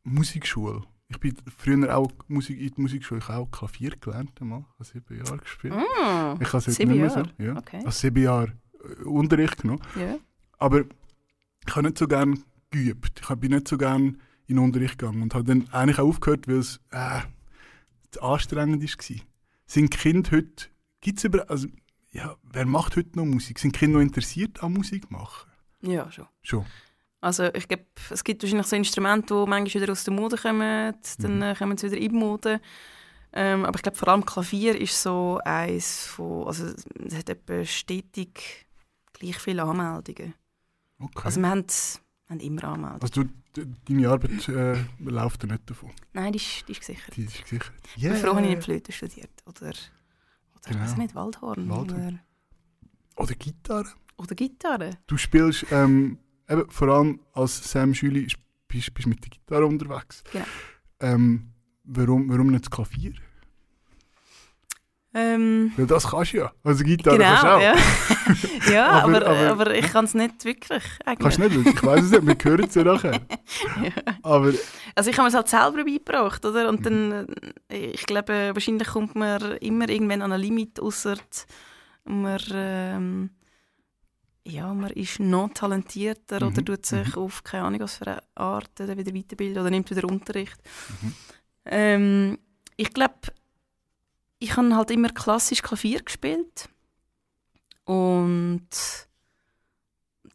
Musikschule? 0.04 0.82
Ich 1.08 1.18
bin 1.18 1.34
früher 1.58 1.96
auch 1.96 2.10
Musik, 2.28 2.58
in 2.58 2.70
die 2.74 2.80
Musikschule, 2.80 3.20
ich 3.20 3.28
habe 3.28 3.42
auch 3.42 3.50
Klavier 3.50 3.90
gelernt, 4.00 4.40
einmal. 4.40 4.64
ich 4.80 4.94
habe 4.94 5.04
sieben 5.04 5.24
Jahre 5.24 5.38
gespielt. 5.38 5.74
Mm. 5.74 6.42
Ich 6.42 6.48
habe 6.48 6.58
es 6.58 6.66
heute 6.66 6.72
sieben 6.72 6.92
nicht 6.92 7.00
mehr 7.00 7.10
Jahre? 7.10 7.32
so. 7.36 7.42
Ja. 7.44 7.56
Okay. 7.58 7.76
Also 7.78 7.90
sieben 7.90 8.22
Jahre 8.22 8.52
äh, 8.82 9.04
Unterricht 9.04 9.58
genommen. 9.58 9.82
Ja. 9.96 10.16
Aber 10.58 10.80
ich 11.66 11.76
habe 11.76 11.86
nicht 11.86 11.98
so 11.98 12.08
gerne 12.08 12.38
geübt. 12.70 13.20
Ich 13.20 13.36
bin 13.36 13.52
nicht 13.52 13.68
so 13.68 13.76
gerne 13.76 14.16
in 14.46 14.56
den 14.56 14.58
Unterricht 14.58 14.98
gegangen 14.98 15.22
und 15.22 15.34
habe 15.34 15.44
dann 15.44 15.68
eigentlich 15.72 15.98
auch 15.98 16.08
aufgehört, 16.08 16.48
weil 16.48 16.56
es 16.58 16.80
äh, 16.90 17.20
anstrengend 18.20 18.82
war. 18.82 19.16
Sind 19.66 19.90
Kinder 19.90 20.30
heute, 20.30 20.68
gibt 21.04 21.18
es 21.18 21.24
über, 21.24 21.48
also, 21.48 21.68
ja, 22.10 22.34
wer 22.42 22.66
macht 22.66 22.96
heute 22.96 23.16
noch 23.16 23.24
Musik? 23.24 23.58
Sind 23.60 23.72
Kinder 23.76 23.98
noch 23.98 24.02
interessiert 24.02 24.60
an 24.62 24.72
Musik 24.72 25.10
machen? 25.10 25.48
ja, 25.82 26.10
schon. 26.10 26.26
Schon. 26.42 26.64
Also 27.20 27.44
ich 27.54 27.68
glaube, 27.68 27.84
es 28.10 28.22
gibt 28.24 28.42
wahrscheinlich 28.42 28.66
so 28.66 28.76
Instrumente, 28.76 29.34
die 29.34 29.48
manchmal 29.48 29.82
wieder 29.82 29.92
aus 29.92 30.04
der 30.04 30.12
Mode 30.14 30.36
kommen, 30.36 30.94
dann 31.18 31.36
Mhm. 31.36 31.42
äh, 31.42 31.54
kommen 31.54 31.76
sie 31.78 31.86
wieder 31.90 31.96
in 32.00 32.10
die 32.10 32.16
Mode. 32.16 32.60
Ähm, 33.32 33.64
aber 33.64 33.76
ich 33.76 33.82
glaube, 33.82 33.96
vor 33.98 34.08
allem 34.08 34.24
Klavier 34.26 34.78
ist 34.80 35.00
so 35.02 35.40
eins 35.44 36.06
von, 36.06 36.46
also 36.46 36.66
es 36.66 37.14
hat 37.16 37.28
etwa 37.30 37.64
stetig 37.64 38.66
gleich 39.14 39.38
viele 39.38 39.62
Anmeldungen. 39.64 40.34
Okay. 40.98 41.22
Also 41.24 41.40
wir 41.40 41.48
haben, 41.48 41.64
wir 41.66 42.30
haben 42.30 42.40
immer 42.40 42.64
Anmeldungen. 42.64 43.02
Also 43.02 43.22
du, 43.24 43.64
deine 43.88 44.08
Arbeit 44.08 44.48
äh, 44.48 44.76
läuft 45.00 45.42
ja 45.44 45.48
nicht 45.52 45.68
davon. 45.68 45.90
Nein, 46.12 46.32
die 46.32 46.38
ist, 46.38 46.64
die 46.68 46.72
ist 46.72 46.80
gesichert. 46.80 47.16
Die 47.16 47.24
ist 47.24 47.42
gesichert. 47.42 47.72
Ich 47.96 48.02
bin 48.02 48.14
froh, 48.16 48.34
habe 48.36 48.42
ich 48.42 48.48
nicht 48.54 48.64
Flöte 48.64 48.92
studiert. 48.92 49.30
Oder, 49.46 49.72
oder 50.66 50.70
ich 50.70 50.76
Genau. 50.76 50.90
weiß 50.90 50.96
nicht, 50.98 51.14
Waldhorn. 51.14 51.68
Waldhorn. 51.68 52.20
Oder, 53.16 53.22
Oder 53.24 53.34
Gitarre. 53.34 53.88
oder 54.16 54.34
Gitarre. 54.34 54.90
Du 55.06 55.16
spielst 55.16 55.66
ähm, 55.70 56.18
eben, 56.48 56.70
vor 56.70 56.88
allem 56.88 57.20
als 57.32 57.70
Sam 57.70 57.94
Schüli 57.94 58.26
bist, 58.68 58.92
bist 58.94 59.06
mit 59.08 59.22
der 59.24 59.30
Gitarre 59.30 59.66
unterwegs. 59.66 60.22
Genau. 60.32 60.44
Ähm, 61.00 61.52
warum, 61.84 62.28
warum 62.30 62.48
nicht 62.48 62.64
das 62.64 62.70
Klavier? 62.70 63.12
Ähm, 65.16 65.72
Weil 65.76 65.86
das 65.86 66.08
kannst 66.08 66.32
du 66.32 66.38
ja. 66.38 66.52
Also 66.64 66.82
Gitarre 66.82 67.16
genau, 67.18 67.28
kannst 67.28 67.44
du 67.44 67.48
auch. 67.48 67.60
ja. 67.60 67.74
ja, 68.72 68.88
Aber- 68.88 69.16
aber, 69.16 69.26
aber- 69.26 69.50
aber, 69.50 69.74
ich 69.74 69.86
kann 69.92 70.06
es 70.06 70.14
nicht 70.14 70.44
wirklich. 70.44 70.82
Eigentlich. 71.04 71.18
Kannst 71.22 71.38
du 71.38 71.42
nicht, 71.42 71.54
wirklich. 71.54 71.74
ich 71.76 71.82
weiß 71.84 72.04
es 72.04 72.10
nicht, 72.10 72.26
wir 72.44 72.50
hören 72.50 72.64
es 72.68 72.74
ja 72.74 72.82
nachher. 72.84 73.20
Aber 74.22 74.52
Also 74.96 75.10
ich 75.10 75.18
habe 75.18 75.28
es 75.28 75.34
halt 75.34 75.48
selber 75.48 75.84
beigebracht, 75.84 76.44
oder? 76.44 76.68
Und 76.68 76.84
dann, 76.84 77.26
äh, 77.70 77.90
ich 77.92 78.06
glaube, 78.06 78.50
wahrscheinlich 78.54 78.88
kommt 78.88 79.14
man 79.14 79.40
immer 79.58 79.88
irgendwann 79.88 80.22
an 80.22 80.32
ein 80.32 80.40
Limit, 80.40 80.80
außer 80.80 81.16
man 82.04 82.40
ähm, 82.52 83.30
ja, 84.46 84.74
man 84.74 84.90
ist 84.90 85.20
noch 85.20 85.50
talentierter 85.54 86.44
Mhm, 86.44 86.52
oder 86.52 86.64
tut 86.64 86.84
sich 86.86 87.14
mhm. 87.16 87.22
auf 87.22 87.44
keine 87.44 87.64
Ahnung 87.64 87.80
was 87.80 87.96
für 87.96 88.06
eine 88.08 88.22
Art 88.34 88.68
wieder 88.78 89.14
weiterbilden 89.14 89.60
oder 89.60 89.70
nimmt 89.70 89.90
wieder 89.90 90.04
Unterricht. 90.08 90.56
Mhm. 91.00 91.12
Ähm, 91.66 92.38
ich 92.76 92.92
glaube, 92.92 93.14
ich 94.38 94.56
habe 94.56 94.74
halt 94.76 94.90
immer 94.90 95.08
klassisch 95.08 95.62
Klavier 95.62 96.02
gespielt 96.02 96.68
und 97.84 98.68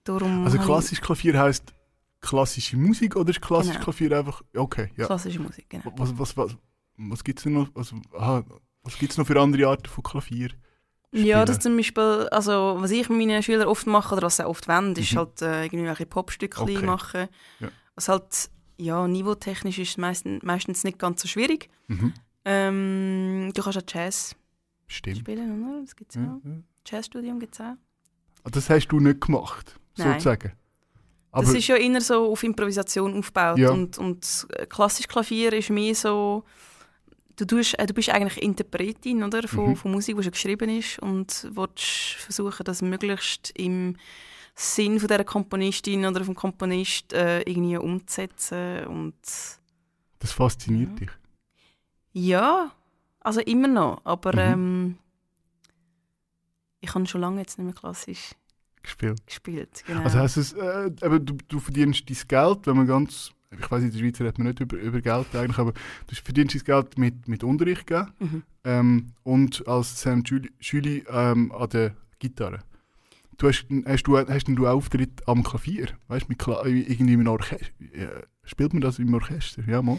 darum 0.04 0.46
Also 0.46 0.58
klassisch 0.60 1.02
Klavier 1.02 1.40
heisst 1.40 1.74
klassische 2.22 2.78
Musik 2.78 3.16
oder 3.16 3.30
ist 3.30 3.42
klassisch 3.42 3.74
Genau. 3.74 3.84
Klavier 3.86 4.18
einfach. 4.20 4.42
Okay, 4.56 4.92
ja. 4.98 5.06
klassische 5.06 5.40
Musik, 5.40 5.70
genau. 5.70 5.92
Was, 5.96 6.18
was, 6.18 6.38
was, 6.38 6.58
was 6.98 7.24
gibt 7.24 7.40
es 7.40 7.46
noch? 7.46 7.70
Also, 7.76 7.96
aha, 8.14 8.44
was 8.84 8.98
gibt's 8.98 9.18
noch 9.18 9.26
für 9.28 9.40
andere 9.40 9.68
Arten 9.68 9.88
von 9.88 10.04
Klavier? 10.04 10.50
Ja, 11.12 11.44
das 11.44 11.60
zum 11.60 11.76
Beispiel, 11.76 12.28
also 12.32 12.78
was 12.80 12.92
ich 12.92 13.10
mit 13.10 13.18
meinen 13.18 13.42
Schülern 13.42 13.68
oft 13.68 13.88
mache 13.88 14.14
oder 14.14 14.24
was 14.28 14.38
sie 14.38 14.46
oft 14.48 14.68
wollen, 14.68 14.96
ist 14.96 15.12
Mhm. 15.14 15.18
halt 15.18 15.42
äh, 15.42 15.64
irgendwie 15.66 15.86
welche 15.86 16.06
Popstückchen 16.06 16.64
Okay. 16.64 16.86
machen. 16.86 17.28
Ja. 17.60 17.70
Was 17.96 18.10
halt, 18.10 18.52
ja, 18.78 19.08
niveautechnisch 19.08 19.80
ist 19.80 19.98
meistens, 19.98 20.44
meistens 20.44 20.84
nicht 20.84 21.00
ganz 21.00 21.22
so 21.22 21.28
schwierig. 21.28 21.70
Mhm. 21.88 22.14
Ähm, 22.52 23.52
du 23.54 23.62
kannst 23.62 23.78
auch 23.78 23.84
Jazz 23.88 24.36
Stimmt. 24.88 25.18
spielen, 25.20 25.64
oder? 25.64 25.82
Das 25.82 25.96
gibt's 25.96 26.16
Ja, 26.16 26.22
auch. 26.24 26.46
ja. 26.48 26.58
Jazzstudium 26.86 27.40
gibt 27.40 27.54
es 27.54 27.62
auch. 27.62 27.76
Ah, 28.44 28.50
Das 28.52 28.70
hast 28.70 28.88
du 28.88 29.00
nicht 29.00 29.22
gemacht, 29.22 29.80
Nein. 29.98 30.14
sozusagen. 30.14 30.54
Aber 31.32 31.44
das 31.46 31.54
ist 31.54 31.68
ja 31.68 31.76
eher 31.76 32.02
so 32.02 32.32
auf 32.32 32.42
Improvisation 32.44 33.16
aufgebaut. 33.18 33.60
Ja. 33.60 33.70
Und, 33.70 34.00
und 34.00 34.48
klassisch 34.70 35.08
Klavier 35.08 35.54
ist 35.54 35.70
mehr 35.70 35.94
so, 35.94 36.44
du, 37.36 37.46
tust, 37.46 37.78
äh, 37.78 37.86
du 37.86 37.94
bist 37.94 38.10
eigentlich 38.10 38.42
Interpretin 38.42 39.24
oder, 39.24 39.48
von, 39.48 39.70
Mhm. 39.72 39.76
von 39.76 39.92
Musik, 39.92 40.18
die 40.18 40.24
schon 40.24 40.32
geschrieben 40.32 40.70
ist 40.70 40.98
und 41.00 41.48
willst 41.54 42.16
versuchen, 42.18 42.64
das 42.64 42.82
möglichst 42.82 43.52
im 43.56 43.96
Sinn 44.56 45.00
von 45.00 45.08
dieser 45.08 45.24
Komponistin 45.24 46.04
oder 46.06 46.26
vom 46.26 46.34
Komponist 46.34 47.14
äh, 47.14 47.42
irgendwie 47.42 47.78
umzusetzen. 47.78 48.88
Und 48.88 49.14
das 50.18 50.32
fasziniert 50.32 50.90
Ja. 50.90 50.96
dich. 51.06 51.10
Ja, 52.20 52.72
also 53.22 53.42
immer 53.42 53.68
noch. 53.68 54.02
Aber 54.06 54.34
Mhm. 54.34 54.40
ähm, 54.40 54.98
ich 56.82 56.94
habe 56.94 57.06
schon 57.06 57.22
lange 57.22 57.42
jetzt 57.42 57.58
nicht 57.58 57.66
mehr 57.66 57.76
klassisch 57.76 58.32
Gespielt. 58.82 59.26
gespielt. 59.28 59.84
Genau. 59.86 60.02
Also 60.04 60.20
heisst 60.20 60.38
es, 60.38 60.54
äh, 60.54 60.86
eben, 61.04 61.26
du, 61.26 61.38
du 61.48 61.60
verdienst 61.60 62.10
dein 62.10 62.18
Geld, 62.28 62.66
wenn 62.68 62.78
man 62.78 62.88
ganz, 62.88 63.32
ich 63.52 63.70
weiß 63.70 63.84
in 63.84 63.92
der 63.92 64.00
Schweiz 64.00 64.20
redet 64.22 64.38
man 64.38 64.48
nicht 64.48 64.60
über, 64.62 64.78
über 64.78 65.02
Geld 65.02 65.36
eigentlich, 65.36 65.58
aber 65.58 65.74
du 65.74 66.16
verdienst 66.16 66.56
dein 66.56 66.64
Geld 66.64 66.98
mit, 66.98 67.28
mit 67.28 67.44
Unterricht 67.44 67.86
geben 67.88 68.14
mhm. 68.20 68.44
ähm, 68.64 69.14
und 69.24 69.68
als 69.68 70.02
Sam 70.02 70.24
Schüli, 70.60 71.04
ähm, 71.10 71.52
an 71.52 71.70
der 71.70 71.96
Gitarre. 72.20 72.60
Du 73.38 73.48
hast, 73.48 73.66
hast, 73.86 74.04
du, 74.04 74.18
hast 74.18 74.46
du 74.46 74.68
Auftritt 74.68 75.26
am 75.28 75.44
Klavier? 75.44 75.88
Weißt 76.10 76.28
du, 76.30 76.52
irgendwie 76.66 77.14
im 77.14 77.28
Orchester? 77.28 77.68
Ja, 77.98 78.10
spielt 78.44 78.74
man 78.74 78.82
das 78.82 79.00
im 79.00 79.14
Orchester? 79.14 79.64
Ja, 79.66 79.82
mal. 79.82 79.98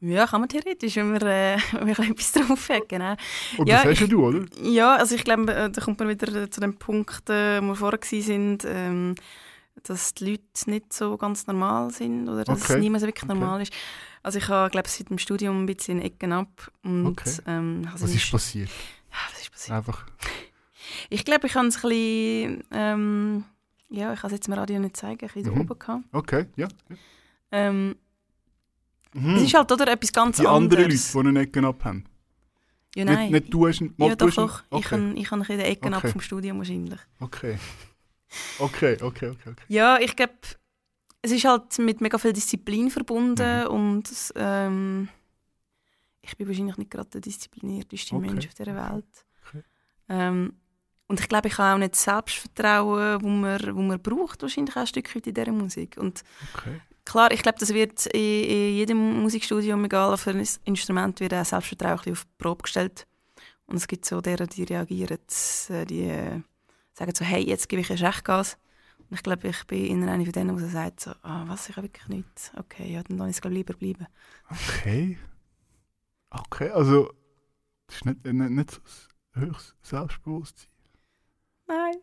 Ja, 0.00 0.26
kann 0.26 0.40
man 0.40 0.48
theoretisch, 0.48 0.96
wenn 0.96 1.12
man, 1.12 1.22
äh, 1.22 1.56
wenn 1.72 1.94
man 1.98 2.10
etwas 2.12 2.32
drauf 2.32 2.68
hat, 2.68 2.88
genau. 2.88 3.14
Und 3.58 3.68
Ja, 3.68 3.82
das 3.82 3.92
hast 3.92 4.00
ja 4.00 4.06
du, 4.06 4.26
oder? 4.26 4.44
Ja, 4.62 4.96
also 4.96 5.14
ich 5.14 5.24
glaube, 5.24 5.52
äh, 5.54 5.70
da 5.70 5.80
kommt 5.80 5.98
man 5.98 6.08
wieder 6.08 6.42
äh, 6.42 6.50
zu 6.50 6.60
dem 6.60 6.76
Punkt, 6.76 7.28
äh, 7.30 7.60
wo 7.62 7.68
wir 7.68 7.76
vorher 7.76 7.98
waren, 8.00 8.58
ähm, 8.66 9.14
dass 9.84 10.14
die 10.14 10.30
Leute 10.32 10.70
nicht 10.70 10.92
so 10.92 11.16
ganz 11.16 11.46
normal 11.46 11.90
sind 11.90 12.28
oder 12.28 12.44
dass 12.44 12.62
Okay, 12.62 12.74
es 12.74 12.78
niemand 12.78 13.00
so 13.00 13.06
wirklich 13.06 13.24
okay. 13.24 13.34
normal 13.38 13.62
ist. 13.62 13.72
Also 14.22 14.38
ich 14.38 14.48
habe, 14.48 14.70
glaube 14.70 14.88
seit 14.88 15.08
dem 15.10 15.18
Studium 15.18 15.62
ein 15.62 15.66
bisschen 15.66 15.98
in 16.00 16.04
Ecken 16.06 16.32
ab 16.32 16.70
und 16.82 17.06
Okay. 17.20 17.36
ähm, 17.46 17.88
also 17.92 18.04
Was 18.04 18.14
ist 18.14 18.24
St- 18.24 18.32
passiert? 18.32 18.68
ja, 19.10 19.16
was 19.32 19.40
ist 19.40 19.50
passiert? 19.52 19.76
Einfach. 19.78 20.04
Ich 21.10 21.24
glaube, 21.24 21.46
ich 21.48 21.54
habe 21.56 21.66
es 21.66 21.76
ein 21.76 21.88
bisschen, 21.88 22.64
ähm, 22.70 23.44
ja, 23.90 24.12
ich 24.12 24.20
kann 24.20 24.28
es 24.28 24.36
jetzt 24.36 24.46
im 24.46 24.54
Radio 24.54 24.78
nicht 24.78 24.96
zeigen, 24.96 25.20
ein 25.26 25.32
bisschen 25.34 25.54
Mhm. 25.54 25.60
oben 25.62 25.78
gehabt. 25.78 26.04
Okay, 26.12 26.46
ja. 26.56 26.68
Ähm, 27.50 27.96
Mhm. 29.16 29.36
Es 29.36 29.42
ist 29.44 29.54
halt 29.54 29.72
oder 29.72 29.88
etwas 29.88 30.12
ganz 30.12 30.36
die 30.36 30.46
anderen 30.46 30.70
Leute, 30.70 30.82
anderes. 30.84 31.12
die 31.12 31.18
einen 31.18 31.36
Ecken 31.36 31.64
abhaben. 31.64 32.04
ja, 32.94 33.04
Nicht, 33.04 33.14
nein. 33.14 33.32
nicht 33.32 33.52
du 33.54 33.66
hast 33.66 33.80
einen 33.80 33.94
ja, 33.98 34.14
doch, 34.16 34.30
doch. 34.34 34.60
Ich 34.62 34.66
Okay. 34.70 34.94
habe 34.96 35.12
ich 35.18 35.30
habe 35.30 35.42
ein 35.42 35.46
den 35.48 35.60
Ecken 35.60 35.94
ab 35.94 36.02
Okay. 36.04 36.12
vom 36.12 36.20
Studium 36.20 36.58
wahrscheinlich. 36.58 37.00
Okay. 37.20 37.58
Okay, 38.58 38.96
okay, 39.00 39.28
okay, 39.30 39.50
okay. 39.50 39.64
Ja, 39.68 39.98
ich 39.98 40.14
glaube, 40.16 40.34
es 41.22 41.30
ist 41.32 41.44
halt 41.44 41.78
mit 41.78 42.00
mega 42.00 42.18
viel 42.18 42.32
Disziplin 42.32 42.90
verbunden 42.90 43.62
Mhm. 43.62 43.66
und 43.68 44.32
ähm, 44.36 45.08
ich 46.22 46.36
bin 46.36 46.46
wahrscheinlich 46.48 46.76
nicht 46.76 46.90
gerade 46.90 47.08
der 47.10 47.20
disziplinierteste 47.20 48.14
Okay, 48.16 48.26
Mensch 48.26 48.46
auf 48.46 48.54
dieser 48.54 48.74
Welt. 48.74 49.06
okay. 49.48 49.62
Ähm, 50.08 50.54
und 51.08 51.20
ich 51.20 51.28
glaube, 51.28 51.46
ich 51.48 51.56
habe 51.56 51.74
auch 51.74 51.78
nicht 51.78 51.94
das 51.94 52.02
Selbstvertrauen, 52.02 53.22
wo 53.22 53.28
man, 53.28 53.76
wo 53.76 53.80
man 53.80 54.02
braucht, 54.02 54.42
wahrscheinlich 54.42 54.74
auch 54.76 54.80
ein 54.80 54.86
Stück 54.88 55.14
weit 55.14 55.26
in 55.28 55.34
dieser 55.34 55.52
Musik. 55.52 55.96
Und 55.98 56.24
okay. 56.54 56.80
Klar, 57.06 57.30
ich 57.30 57.42
glaube, 57.42 57.58
das 57.58 57.72
wird 57.72 58.06
in, 58.06 58.44
in 58.44 58.74
jedem 58.76 59.22
Musikstudium, 59.22 59.82
egal 59.84 60.12
auf 60.12 60.26
ein 60.26 60.46
Instrument, 60.64 61.20
wird 61.20 61.32
auch 61.32 61.44
Selbstvertrauen 61.44 62.00
ein 62.04 62.12
auf 62.12 62.24
die 62.24 62.30
Probe 62.36 62.62
gestellt. 62.64 63.06
Und 63.66 63.76
es 63.76 63.88
gibt 63.88 64.04
so 64.04 64.20
derer, 64.20 64.46
die 64.46 64.64
reagieren, 64.64 65.18
äh, 65.70 65.86
die 65.86 66.02
äh, 66.02 66.42
sagen 66.92 67.14
so, 67.14 67.24
hey, 67.24 67.42
jetzt 67.42 67.68
gebe 67.68 67.80
ich 67.80 67.90
erst 67.90 68.02
recht 68.02 68.24
Gas. 68.24 68.58
Und 68.98 69.16
ich 69.16 69.22
glaube, 69.22 69.48
ich 69.48 69.66
bin 69.66 69.86
in 69.86 70.08
einer 70.08 70.24
von 70.24 70.32
denen, 70.32 70.56
die 70.56 70.64
sagt 70.64 71.00
so, 71.00 71.12
ah, 71.22 71.44
was, 71.46 71.68
ich 71.68 71.76
habe 71.76 71.86
wirklich 71.86 72.08
nichts. 72.08 72.52
Okay, 72.56 72.92
ja, 72.92 73.02
dann 73.02 73.16
ich 73.30 73.36
es 73.36 73.44
lieber 73.44 73.74
bleiben. 73.74 74.06
Okay. 74.50 75.18
Okay, 76.30 76.70
also 76.70 77.12
das 77.86 77.96
ist 77.96 78.04
nicht, 78.04 78.24
nicht, 78.24 78.50
nicht 78.50 78.70
so 78.70 78.80
höchstes 79.40 79.74
Selbstbewusstsein. 79.82 80.68
Nein. 81.68 81.94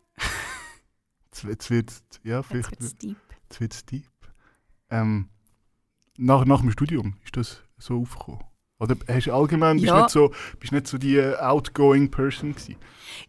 Jetzt, 1.26 1.44
jetzt 1.44 1.70
wird 1.70 1.92
ja, 2.22 2.38
Jetzt 2.38 2.46
vielleicht 2.48 2.70
wird 2.70 2.80
es 2.80 2.96
deep. 2.96 3.16
jetzt 3.42 3.60
wird's 3.60 3.84
deep. 3.84 4.13
Ähm, 4.90 5.28
nach, 6.16 6.44
nach 6.44 6.60
dem 6.60 6.70
Studium 6.70 7.16
ist 7.24 7.36
das 7.36 7.62
so 7.78 8.00
aufgekommen? 8.00 8.40
Oder 8.78 8.96
hast 9.08 9.26
du 9.26 9.32
allgemein, 9.34 9.76
bist 9.80 9.92
Ja. 9.92 10.00
nicht 10.00 10.10
so, 10.10 10.32
bist 10.58 10.72
nicht 10.72 10.86
so 10.86 10.98
die 10.98 11.16
äh, 11.16 11.36
outgoing 11.36 12.10
Person 12.10 12.52
gewesen? 12.54 12.76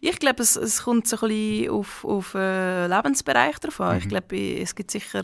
Ich 0.00 0.18
glaube, 0.18 0.42
es, 0.42 0.56
es 0.56 0.82
kommt 0.82 1.06
so 1.06 1.16
ein 1.16 1.28
bisschen 1.28 1.70
auf, 1.70 2.04
auf 2.04 2.34
äh, 2.34 2.86
Lebensbereich 2.86 3.58
drauf 3.58 3.80
an. 3.80 3.98
Ich 3.98 4.04
Mhm. 4.04 4.08
glaube, 4.08 4.36
es 4.60 4.74
gibt 4.74 4.90
sicher 4.90 5.22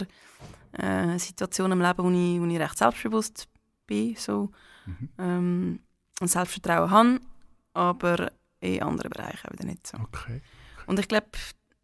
äh, 0.73 1.19
Situationen 1.19 1.79
im 1.81 1.87
Leben, 1.87 2.03
wo 2.05 2.11
ich, 2.11 2.41
wo 2.41 2.47
ich 2.55 2.61
recht 2.61 2.79
selbstbewusst 2.79 3.49
bin 3.87 4.15
so, 4.17 4.51
Mhm. 4.87 5.09
ähm, 5.19 5.81
und 6.21 6.29
Selbstvertrauen 6.29 6.91
habe, 6.91 7.21
aber 7.75 8.33
in 8.61 8.83
anderen 8.83 9.11
Bereichen 9.11 9.49
wieder 9.53 9.65
nicht 9.65 9.87
so. 9.87 9.99
Okay. 9.99 10.41
Und 10.87 10.99
ich 10.99 11.09
glaube, 11.09 11.29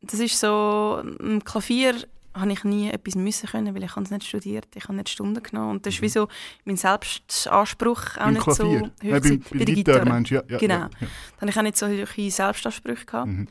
das 0.01 0.21
ist 0.21 0.39
so, 0.39 1.03
im 1.21 1.43
Klavier 1.45 1.95
habe 2.35 2.53
ich 2.53 2.65
nie 2.65 2.91
etwas 2.91 3.15
müssen 3.15 3.49
können, 3.49 3.75
weil 3.75 3.83
ich 3.83 3.95
habe 3.97 4.05
es 4.05 4.11
nicht 4.11 4.25
studiert, 4.25 4.69
ich 4.75 4.85
habe 4.85 4.95
nicht 4.95 5.09
Stunden 5.09 5.43
genommen 5.43 5.71
und 5.71 5.87
das 5.87 5.95
ist 5.95 6.03
wie 6.03 6.09
so 6.09 6.29
mein 6.65 6.77
Selbstanspruch 6.77 8.17
auch 8.19 8.31
nicht 8.31 8.43
Klavier? 8.43 8.55
so 8.55 8.81
hoch. 8.81 8.91
Äh, 9.03 9.11
beim, 9.11 9.23
gewesen. 9.23 9.45
beim 9.51 9.65
Gitarre, 9.65 10.05
meinst? 10.07 10.31
Ja, 10.31 10.43
ja, 10.49 10.59
Genau. 10.59 10.75
Ja, 10.75 10.91
ja. 11.01 11.09
Dann 11.39 11.41
habe 11.41 11.51
ich 11.51 11.59
auch 11.59 11.63
nicht 11.63 11.77
so 11.77 11.87
hohe 11.87 12.31
Selbstansprüche 12.31 13.07
gehabt. 13.07 13.29
Mhm. 13.29 13.49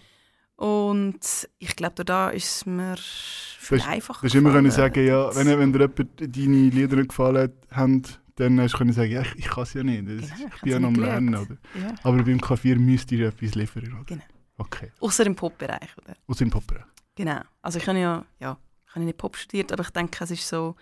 Und 0.56 1.48
ich 1.60 1.76
glaube, 1.76 2.04
da 2.04 2.30
ist 2.30 2.46
es 2.46 2.66
mir 2.66 2.96
viel 2.98 3.82
einfacher 3.82 4.22
Du 4.22 4.28
hast 4.28 4.36
immer 4.36 4.52
können 4.52 4.72
sagen, 4.72 5.06
ja, 5.06 5.36
wenn, 5.36 5.48
wenn 5.60 5.72
dir 5.72 5.82
jemand 5.82 6.20
deine 6.20 6.70
Lieder 6.70 6.96
nicht 6.96 7.10
gefallen 7.10 7.54
haben, 7.70 8.02
dann 8.36 8.60
hast 8.60 8.74
du 8.74 8.78
können 8.80 8.94
sagen, 8.94 9.12
ja, 9.12 9.22
ich, 9.22 9.36
ich 9.36 9.50
kann 9.50 9.64
es 9.64 9.74
ja 9.74 9.84
nicht. 9.84 10.08
Das, 10.08 10.30
Genau, 10.30 10.50
ich 10.56 10.62
bin 10.62 10.72
ja 10.72 10.80
noch 10.80 10.88
am 10.88 10.96
Lernen. 10.96 11.36
Oder? 11.36 11.58
Ja. 11.80 11.96
Aber 12.04 12.24
beim 12.24 12.42
Klavier 12.42 12.78
müsst 12.78 13.12
ihr 13.12 13.28
etwas 13.28 13.54
liefern. 13.54 13.94
Oder? 13.94 14.04
Genau. 14.06 14.24
Okay. 14.58 14.92
Außer 15.00 15.26
im 15.26 15.36
Pop-Bereich. 15.36 15.96
Oder? 15.98 16.16
Aus 16.26 16.38
dem 16.38 16.50
Popper. 16.50 16.86
Genau. 17.16 17.42
Also 17.62 17.78
ich 17.78 17.88
habe 17.88 18.00
ja, 18.00 18.26
ja 18.40 18.58
ich 18.98 19.02
habe 19.02 19.06
nicht 19.06 19.18
Pop 19.18 19.36
studiert, 19.38 19.72
aber 19.72 19.84
ich 19.84 19.90
denke, 19.92 20.24
es 20.24 20.32
ist 20.32 20.48
so, 20.48 20.76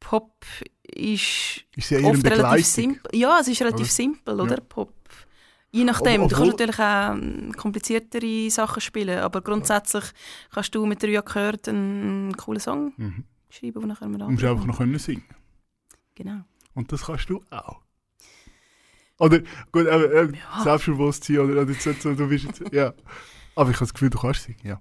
Pop 0.00 0.32
ist 0.82 1.64
Ist 1.76 1.90
ja 1.90 2.00
oft 2.00 2.24
relativ 2.24 2.66
simpel. 2.66 3.10
Ja, 3.18 3.38
es 3.40 3.48
ist 3.48 3.60
relativ 3.60 3.80
Oder? 3.86 3.90
simpel, 3.90 4.36
Ja. 4.36 4.42
oder? 4.42 4.56
Pop. 4.60 4.94
Je 5.70 5.84
nachdem, 5.84 6.22
Ob- 6.22 6.30
du 6.30 6.36
kannst 6.36 6.50
natürlich 6.52 6.78
auch 6.78 7.14
ähm, 7.14 7.52
kompliziertere 7.56 8.50
Sachen 8.50 8.80
spielen, 8.80 9.18
aber 9.20 9.40
grundsätzlich 9.40 10.04
kannst 10.52 10.74
du 10.74 10.84
mit 10.86 11.02
drei 11.02 11.18
Akkorden 11.18 11.76
einen 11.76 12.36
coolen 12.36 12.60
Song 12.60 12.92
Mhm. 12.96 13.24
schreiben, 13.48 13.80
den 13.80 13.88
nachher 13.88 14.08
mit 14.08 14.20
Du 14.20 14.28
musst 14.28 14.44
einfach 14.44 14.66
noch 14.66 14.78
können 14.78 14.98
singen. 14.98 15.24
Genau. 16.14 16.40
Und 16.74 16.90
das 16.92 17.04
kannst 17.04 17.30
du 17.30 17.42
auch. 17.50 17.80
Oder, 19.18 19.40
gut, 19.70 19.86
aber, 19.86 20.12
äh, 20.12 20.32
Ja. 20.32 20.62
Selbstbewusstsein 20.64 21.38
oder, 21.38 21.52
oder 21.52 21.64
du 21.64 22.28
bist 22.28 22.44
jetzt, 22.44 22.62
ja. 22.72 22.92
Aber 23.54 23.70
ich 23.70 23.76
habe 23.76 23.84
das 23.86 23.92
Gefühl, 23.94 24.10
du 24.10 24.18
kannst 24.18 24.42
singen, 24.42 24.58
ja. 24.64 24.80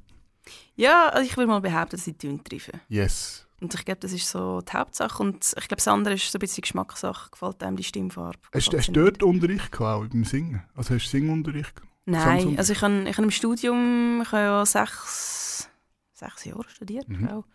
Ja, 0.75 1.09
also 1.09 1.29
ich 1.29 1.37
würde 1.37 1.47
mal 1.47 1.61
behaupten, 1.61 1.91
dass 1.97 2.07
ich 2.07 2.17
die 2.17 2.27
Töne 2.27 2.43
treffe. 2.43 2.71
Yes. 2.89 3.45
Und 3.59 3.73
ich 3.75 3.85
glaube, 3.85 3.99
das 3.99 4.11
ist 4.11 4.27
so 4.27 4.61
die 4.61 4.73
Hauptsache. 4.73 5.21
Und 5.21 5.45
ich 5.45 5.67
glaube, 5.67 5.75
das 5.75 5.87
andere 5.87 6.15
ist 6.15 6.31
so 6.31 6.37
ein 6.37 6.39
bisschen 6.39 6.61
Geschmackssache. 6.61 7.29
Gefällt 7.29 7.61
einem 7.63 7.77
die 7.77 7.83
Stimmfarbe? 7.83 8.39
Hast, 8.53 8.73
hast 8.73 8.85
sie 8.87 8.91
du 8.91 9.03
dort 9.03 9.21
Unterricht 9.21 9.71
gehabt, 9.71 10.03
auch 10.05 10.07
beim 10.09 10.23
Singen? 10.23 10.63
Also 10.75 10.95
hast 10.95 11.05
du 11.05 11.09
Singunterricht 11.09 11.75
gehabt? 11.75 11.91
Nein, 12.05 12.57
also 12.57 12.73
ich 12.73 12.81
habe, 12.81 13.03
ich 13.07 13.15
habe 13.17 13.23
im 13.23 13.31
Studium 13.31 14.21
ich 14.23 14.31
habe 14.31 14.41
ja 14.43 14.65
sechs, 14.65 15.69
sechs 16.13 16.45
Jahre 16.45 16.67
studiert. 16.69 17.07
Mhm. 17.07 17.27
Auch. 17.29 17.45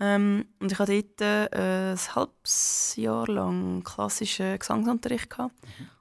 Ähm, 0.00 0.46
und 0.60 0.72
ich 0.72 0.78
hatte 0.78 1.02
dort 1.02 1.20
äh, 1.20 1.92
ein 1.92 2.14
halbes 2.16 2.94
Jahr 2.96 3.28
lang 3.28 3.84
klassischen 3.84 4.58
Gesangsunterricht 4.58 5.28
gehabt 5.28 5.54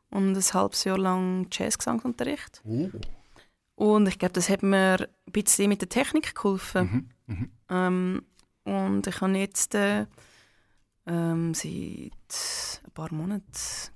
Mhm. 0.09 0.17
und 0.17 0.35
ein 0.37 0.53
halbes 0.53 0.85
Jahr 0.85 0.97
lang 0.97 1.47
Jazzgesangsunterricht. 1.51 2.61
Oh. 2.65 2.89
Und 3.83 4.07
ich 4.07 4.17
glaube, 4.17 4.31
das 4.31 4.47
hat 4.47 4.63
mir 4.63 5.09
ein 5.27 5.31
bisschen 5.33 5.67
mit 5.67 5.81
der 5.81 5.89
Technik 5.89 6.33
geholfen. 6.35 7.09
Mhm. 7.27 7.35
Mhm. 7.35 7.51
Ähm, 7.69 8.25
und 8.63 9.07
ich 9.07 9.19
habe 9.19 9.37
jetzt 9.37 9.75
äh, 9.75 10.05
ähm, 11.05 11.53
seit 11.53 12.81
ein 12.85 12.91
paar 12.93 13.13
Monaten 13.13 13.51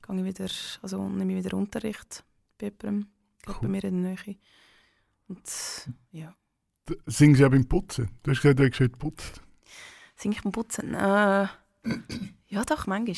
gehe 0.06 0.18
ich 0.18 0.26
wieder, 0.26 0.50
also 0.82 1.08
nehme 1.08 1.38
ich 1.38 1.46
wieder 1.46 1.56
Unterricht 1.56 2.26
bei 2.58 2.66
jemandem, 2.66 3.08
gerade 3.46 3.60
bei 3.60 3.66
Cool. 3.66 3.70
mir 3.70 3.84
in 3.86 4.04
der 4.04 4.18
Nähe. 4.26 4.36
Und 5.30 5.90
ja, 6.12 6.36
Singst 7.06 7.40
du 7.40 7.44
ja 7.44 7.50
beim 7.50 7.66
Putzen? 7.66 8.10
Du 8.24 8.32
hast 8.32 8.42
gesagt, 8.42 8.60
du 8.60 8.66
hast 8.66 8.76
schön 8.76 8.92
geputzt. 8.92 9.42
singe 10.18 10.36
ich 10.36 10.44
beim 10.44 10.52
Putzen? 10.52 10.96
Äh, 10.96 11.48
ja 12.50 12.66
doch, 12.66 12.88
manchmal. 12.88 13.16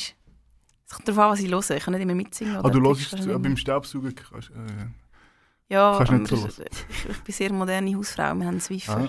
Es 0.86 0.94
kommt 0.94 1.08
darauf 1.08 1.18
an, 1.18 1.30
was 1.32 1.40
ich 1.40 1.50
höre. 1.50 1.76
Ich 1.76 1.82
kann 1.82 1.94
nicht 1.94 2.02
immer 2.02 2.14
mitsingen. 2.14 2.58
Ah, 2.58 2.70
du 2.70 2.80
hörst 2.80 3.26
beim 3.42 3.56
Staubsaugen. 3.56 4.14
Äh, 4.16 4.86
Ja, 5.70 6.02
kannst 6.04 6.32
nicht 6.32 6.52
so 6.56 6.62
ich, 6.88 7.10
ich 7.10 7.18
bin 7.20 7.32
sehr 7.34 7.52
moderne 7.52 7.94
Hausfrau, 7.96 8.22
wir 8.24 8.28
haben 8.28 8.40
einen 8.48 8.60
Swiffer. 8.60 9.08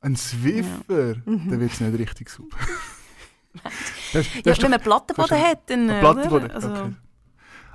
ein 0.00 0.16
Swiffer, 0.16 1.16
Mhm. 1.26 1.50
dann 1.50 1.60
wird 1.60 1.72
es 1.72 1.80
nicht 1.80 1.98
richtig 1.98 2.30
super. 2.30 2.56
das, 4.12 4.26
das 4.44 4.58
Ja, 4.58 4.62
wenn 4.64 4.70
man 4.70 4.80
Plattenboden 4.80 5.28
kannst 5.28 5.32
du- 5.44 5.48
hat, 5.50 5.70
dann... 5.70 5.88
äh, 5.88 6.00
Plattenboden. 6.00 6.50
Also, 6.50 6.68
okay. 6.70 6.94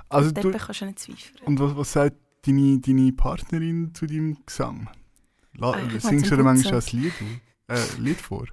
Also 0.08 0.30
du, 0.30 0.50
kannst 0.52 0.80
du 0.80 0.86
nicht 0.86 0.98
zwiefern. 0.98 1.46
und 1.46 1.60
was, 1.60 1.76
was 1.76 1.92
sagt 1.92 2.16
deine, 2.46 2.78
deine 2.78 3.12
Partnerin 3.12 3.92
zu 3.94 4.06
deinem 4.06 4.36
Gesang? 4.46 4.88
La, 5.56 5.72
Ah, 5.72 5.78
mach 5.92 6.00
singst 6.00 6.30
du 6.30 6.36
dir 6.36 6.42
manchmal 6.42 6.74
ein 6.74 6.82
Lied, 6.92 7.12
äh, 7.68 7.96
Lied 7.98 8.20
vor? 8.20 8.46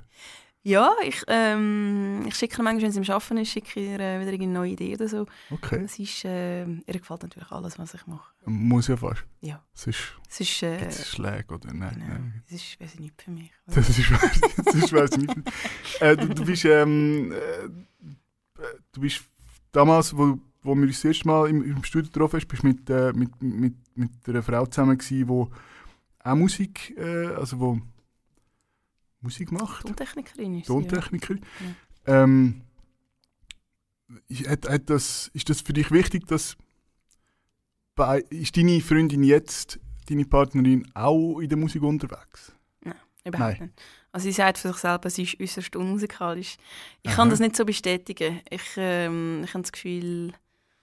Ja, 0.64 0.92
ich, 1.04 1.24
ähm, 1.28 2.24
ich 2.28 2.36
schicke 2.36 2.60
ihr 2.60 2.64
manchmal, 2.64 2.84
wenn 2.84 2.92
sie 2.92 3.12
am 3.12 3.16
Arbeiten 3.16 3.38
ist, 3.38 3.50
schicke 3.50 3.80
ich 3.80 3.88
ihr 3.90 4.00
äh, 4.00 4.20
wieder 4.22 4.32
eine 4.32 4.48
neue 4.48 4.72
Idee 4.72 4.94
oder 4.94 5.08
so. 5.08 5.26
Okay. 5.50 5.82
Es 5.84 5.98
ist, 5.98 6.24
äh, 6.24 6.66
ihr 6.66 6.84
gefällt 6.86 7.24
natürlich 7.24 7.52
alles, 7.52 7.80
was 7.80 7.96
ich 7.96 8.06
mache. 8.06 8.32
Muss 8.46 8.88
ja 8.88 8.96
fast. 8.96 9.26
Ja. 9.40 9.64
Es 9.74 9.88
ist, 9.88 10.64
äh, 10.64 10.78
gibt 10.78 10.92
es 10.92 11.10
Schläge 11.10 11.54
oder 11.56 11.74
nein. 11.74 11.96
genau, 11.96 12.08
nein. 12.08 12.44
es 12.46 12.54
ist, 12.54 12.80
weiss 12.80 12.94
ich 12.94 13.00
nicht 13.00 13.20
für 13.20 13.32
mich. 13.32 13.52
Das 13.66 13.90
ist. 13.98 14.00
Das 14.64 14.76
ist 14.76 14.94
wahr. 14.94 15.10
nicht. 15.18 15.36
Äh, 16.00 16.16
du, 16.16 16.28
du 16.28 16.46
bist 16.46 16.66
ähm, 16.66 17.32
äh, 17.32 17.70
du 18.92 19.02
bist 19.02 19.24
damals, 19.72 20.16
wo, 20.16 20.38
wo 20.62 20.76
wir 20.76 20.84
uns 20.84 21.02
das 21.02 21.06
erste 21.06 21.28
Mal 21.28 21.50
im, 21.50 21.64
im 21.64 21.84
Studio 21.84 22.08
getroffen 22.12 22.40
haben, 22.40 22.48
bist 22.48 22.64
du 22.64 22.68
mit, 22.68 22.90
äh, 22.90 23.14
mit, 23.14 23.42
mit, 23.42 23.74
mit 23.96 24.12
einer 24.28 24.44
Frau 24.44 24.66
zusammen 24.66 24.98
gewesen, 24.98 25.28
die 25.28 25.48
auch 26.24 26.36
Musik, 26.36 26.96
äh, 26.98 27.28
also 27.28 27.60
wo 27.60 27.80
Musik 29.22 29.52
macht. 29.52 29.86
Tontechnikerin 29.86 30.60
ist. 30.60 30.68
Tontechnikerin. 30.68 31.42
Ja. 32.08 32.24
Ähm, 32.24 32.62
ist- 34.28 34.48
hat, 34.48 34.68
hat 34.70 34.90
das, 34.90 35.30
ist 35.34 35.50
das 35.50 35.62
für 35.62 35.74
dich 35.74 35.92
wichtig, 35.92 36.26
dass 36.28 36.58
bei, 37.96 38.20
ist 38.30 38.58
deine 38.58 38.82
Freundin 38.82 39.24
jetzt, 39.24 39.80
deine 40.10 40.26
Partnerin 40.26 40.90
auch 40.94 41.40
in 41.40 41.50
der 41.50 41.58
Musik 41.58 41.84
unterwegs? 41.84 42.52
Überhaupt 43.24 43.60
Nein. 43.60 43.68
nicht. 43.68 43.82
Also 44.12 44.24
sie 44.24 44.32
sagt 44.32 44.58
für 44.58 44.70
sich 44.70 44.78
selber, 44.78 45.08
sie 45.12 45.22
ist 45.24 45.40
äußerst 45.40 45.76
unmusikalisch. 45.76 46.58
Ich 47.04 47.10
Aha. 47.12 47.18
kann 47.18 47.30
das 47.30 47.40
nicht 47.40 47.56
so 47.56 47.64
bestätigen. 47.66 48.42
Ich, 48.50 48.64
ähm, 48.78 49.42
ich 49.46 49.54
habe 49.54 49.62
das 49.62 49.72
Gefühl, 49.72 50.34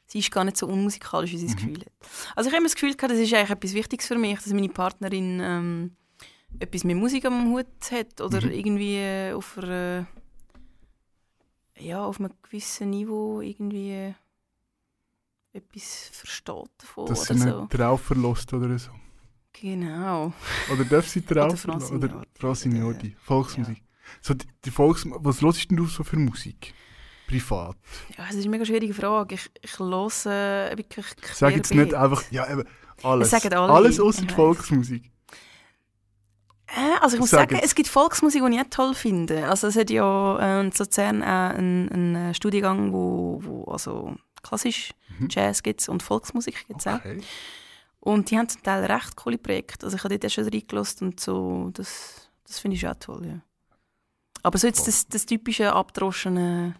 sie 0.06 0.20
ist 0.20 0.30
gar 0.30 0.44
nicht 0.44 0.56
so 0.56 0.68
unmusikalisch, 0.68 1.32
wie 1.32 1.38
sie 1.38 1.46
das 1.46 1.56
Mhm. 1.56 1.58
Gefühl 1.74 1.80
hat. 1.80 1.92
Also 2.36 2.48
ich 2.48 2.54
habe 2.54 2.58
immer 2.58 2.66
das 2.68 2.74
Gefühl 2.76 2.94
gehabt, 2.94 3.12
das 3.12 3.18
ist 3.18 3.34
eigentlich 3.34 3.50
etwas 3.50 3.74
Wichtiges 3.74 4.06
für 4.06 4.16
mich, 4.16 4.36
dass 4.38 4.52
meine 4.52 4.68
Partnerin 4.68 5.40
ähm, 5.42 5.96
etwas 6.58 6.84
mit 6.84 6.96
Musik 6.96 7.24
am 7.26 7.52
Hut 7.52 7.66
hat 7.90 8.20
oder 8.20 8.40
Mhm. 8.44 8.50
irgendwie 8.52 8.96
äh, 8.96 9.32
auf 9.32 9.58
einer, 9.58 10.06
ja, 11.78 12.04
auf 12.04 12.18
einem 12.18 12.32
gewissen 12.42 12.90
Niveau 12.90 13.40
irgendwie 13.40 14.14
etwas 15.52 16.10
versteht 16.12 16.70
davon 16.78 17.06
Dass 17.06 17.24
sie 17.24 17.34
oder 17.34 17.44
nicht 17.44 17.54
so. 17.54 17.66
drauf 17.78 18.00
verlässt 18.02 18.52
oder 18.52 18.78
so. 18.78 18.90
Genau. 19.60 20.32
Oder 20.72 20.84
darf 20.84 21.08
sie 21.08 21.22
drauf 21.24 21.64
Oder 21.66 22.24
Jordi. 22.76 23.16
Volksmusik. 23.20 23.82
So 24.20 24.34
die, 24.34 24.46
die 24.64 24.70
Volks 24.70 25.04
was 25.06 25.42
hörst 25.42 25.70
denn 25.70 25.76
du 25.76 25.86
so 25.86 26.02
für 26.04 26.16
Musik? 26.16 26.74
Privat. 27.26 27.76
Ja, 28.16 28.24
es 28.30 28.36
ist 28.36 28.42
eine 28.42 28.50
mega 28.50 28.64
schwierige 28.64 28.94
Frage. 28.94 29.34
Ich, 29.34 29.50
ich 29.60 29.78
höre 29.78 30.08
wirklich 30.78 31.06
Sag 31.34 31.54
jetzt 31.54 31.74
nicht 31.74 31.92
einfach, 31.92 32.22
ja 32.30 32.50
eben, 32.50 32.64
alles. 33.02 33.30
alles 33.34 34.00
außer 34.00 34.24
die. 34.24 34.32
Volksmusik. 34.34 35.10
Äh, 36.68 37.00
also 37.00 37.16
ich 37.16 37.20
muss 37.20 37.30
Sag 37.30 37.40
sagen, 37.40 37.54
jetzt. 37.56 37.64
es 37.64 37.74
gibt 37.74 37.88
Volksmusik, 37.88 38.42
die 38.44 38.54
ich 38.54 38.60
auch 38.60 38.70
toll 38.70 38.94
finde. 38.94 39.48
Also 39.48 39.66
es 39.68 39.76
hat 39.76 39.90
ja 39.90 40.38
äh, 40.38 40.60
in 40.60 40.72
Luzern 40.78 41.22
auch 41.22 41.26
einen, 41.56 41.88
einen 41.90 42.34
Studiengang, 42.34 42.92
wo, 42.92 43.40
wo 43.42 43.64
also 43.64 44.16
klassisch 44.42 44.92
Mhm. 45.18 45.26
Jazz 45.30 45.64
gibt 45.64 45.88
und 45.88 46.02
Volksmusik 46.02 46.68
gibt 46.68 46.86
auch. 46.86 46.96
Okay. 46.96 47.20
Und 47.98 48.30
die 48.30 48.38
haben 48.38 48.48
zum 48.48 48.62
Teil 48.62 48.84
recht 48.84 49.16
coole 49.16 49.36
Projekte. 49.36 49.84
Also 49.84 49.96
ich 49.96 50.04
habe 50.04 50.16
dort 50.16 50.30
auch 50.30 50.34
schon 50.34 50.44
reingelassen 50.44 51.08
und 51.08 51.18
so, 51.18 51.70
das, 51.72 52.30
das 52.46 52.60
finde 52.60 52.76
ich 52.76 52.86
auch 52.86 52.94
toll, 53.00 53.26
ja. 53.26 53.40
Aber 54.44 54.56
so 54.58 54.68
jetzt 54.68 54.86
das, 54.86 55.08
das 55.08 55.26
typische 55.26 55.72
abdroschene... 55.72 56.76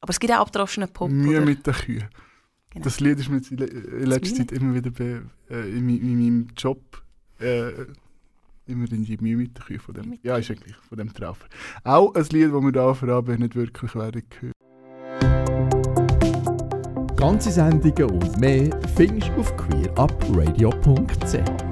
Aber 0.00 0.10
es 0.10 0.18
gibt 0.18 0.32
auch 0.32 0.38
abdroschene 0.38 0.86
Pop, 0.86 1.10
Mühe 1.10 1.36
oder? 1.36 1.44
mit 1.46 1.66
den 1.66 1.74
Kühen. 1.74 2.08
Genau. 2.70 2.84
Das 2.84 3.00
Lied 3.00 3.18
ist 3.18 3.28
mir 3.28 3.42
in 3.50 3.56
le- 3.58 3.66
in 3.66 4.06
letzter? 4.06 4.36
Zeit 4.36 4.52
immer 4.52 4.72
wieder 4.74 4.90
bei, 4.90 5.20
äh, 5.54 5.68
in, 5.68 5.86
in 5.90 6.18
meinem 6.18 6.48
Job 6.56 7.02
äh, 7.38 7.70
immer 8.70 8.90
in 8.92 9.04
die 9.04 9.16
Mühe 9.18 9.36
mit 9.36 9.58
den 9.58 9.64
Kühen 9.64 9.80
von 9.80 9.94
dem. 9.94 10.10
Mit 10.10 10.24
Ja, 10.24 10.36
ist 10.36 10.50
eigentlich 10.50 10.76
von 10.76 10.98
dem 10.98 11.12
Traufer. 11.12 11.46
Auch 11.84 12.14
ein 12.14 12.24
Lied, 12.30 12.52
das 12.52 12.62
wir 12.62 12.72
da 12.72 12.94
für 12.94 13.12
Abend 13.12 13.40
nicht 13.40 13.56
wirklich 13.56 13.94
werden 13.94 14.22
hören. 14.40 14.52
Ganze 17.16 17.50
Sendungen 17.50 18.10
und 18.10 18.40
mehr 18.40 18.70
findest 18.96 19.28
du 19.28 19.40
auf 19.40 19.54
queerupradio.ch. 19.56 21.69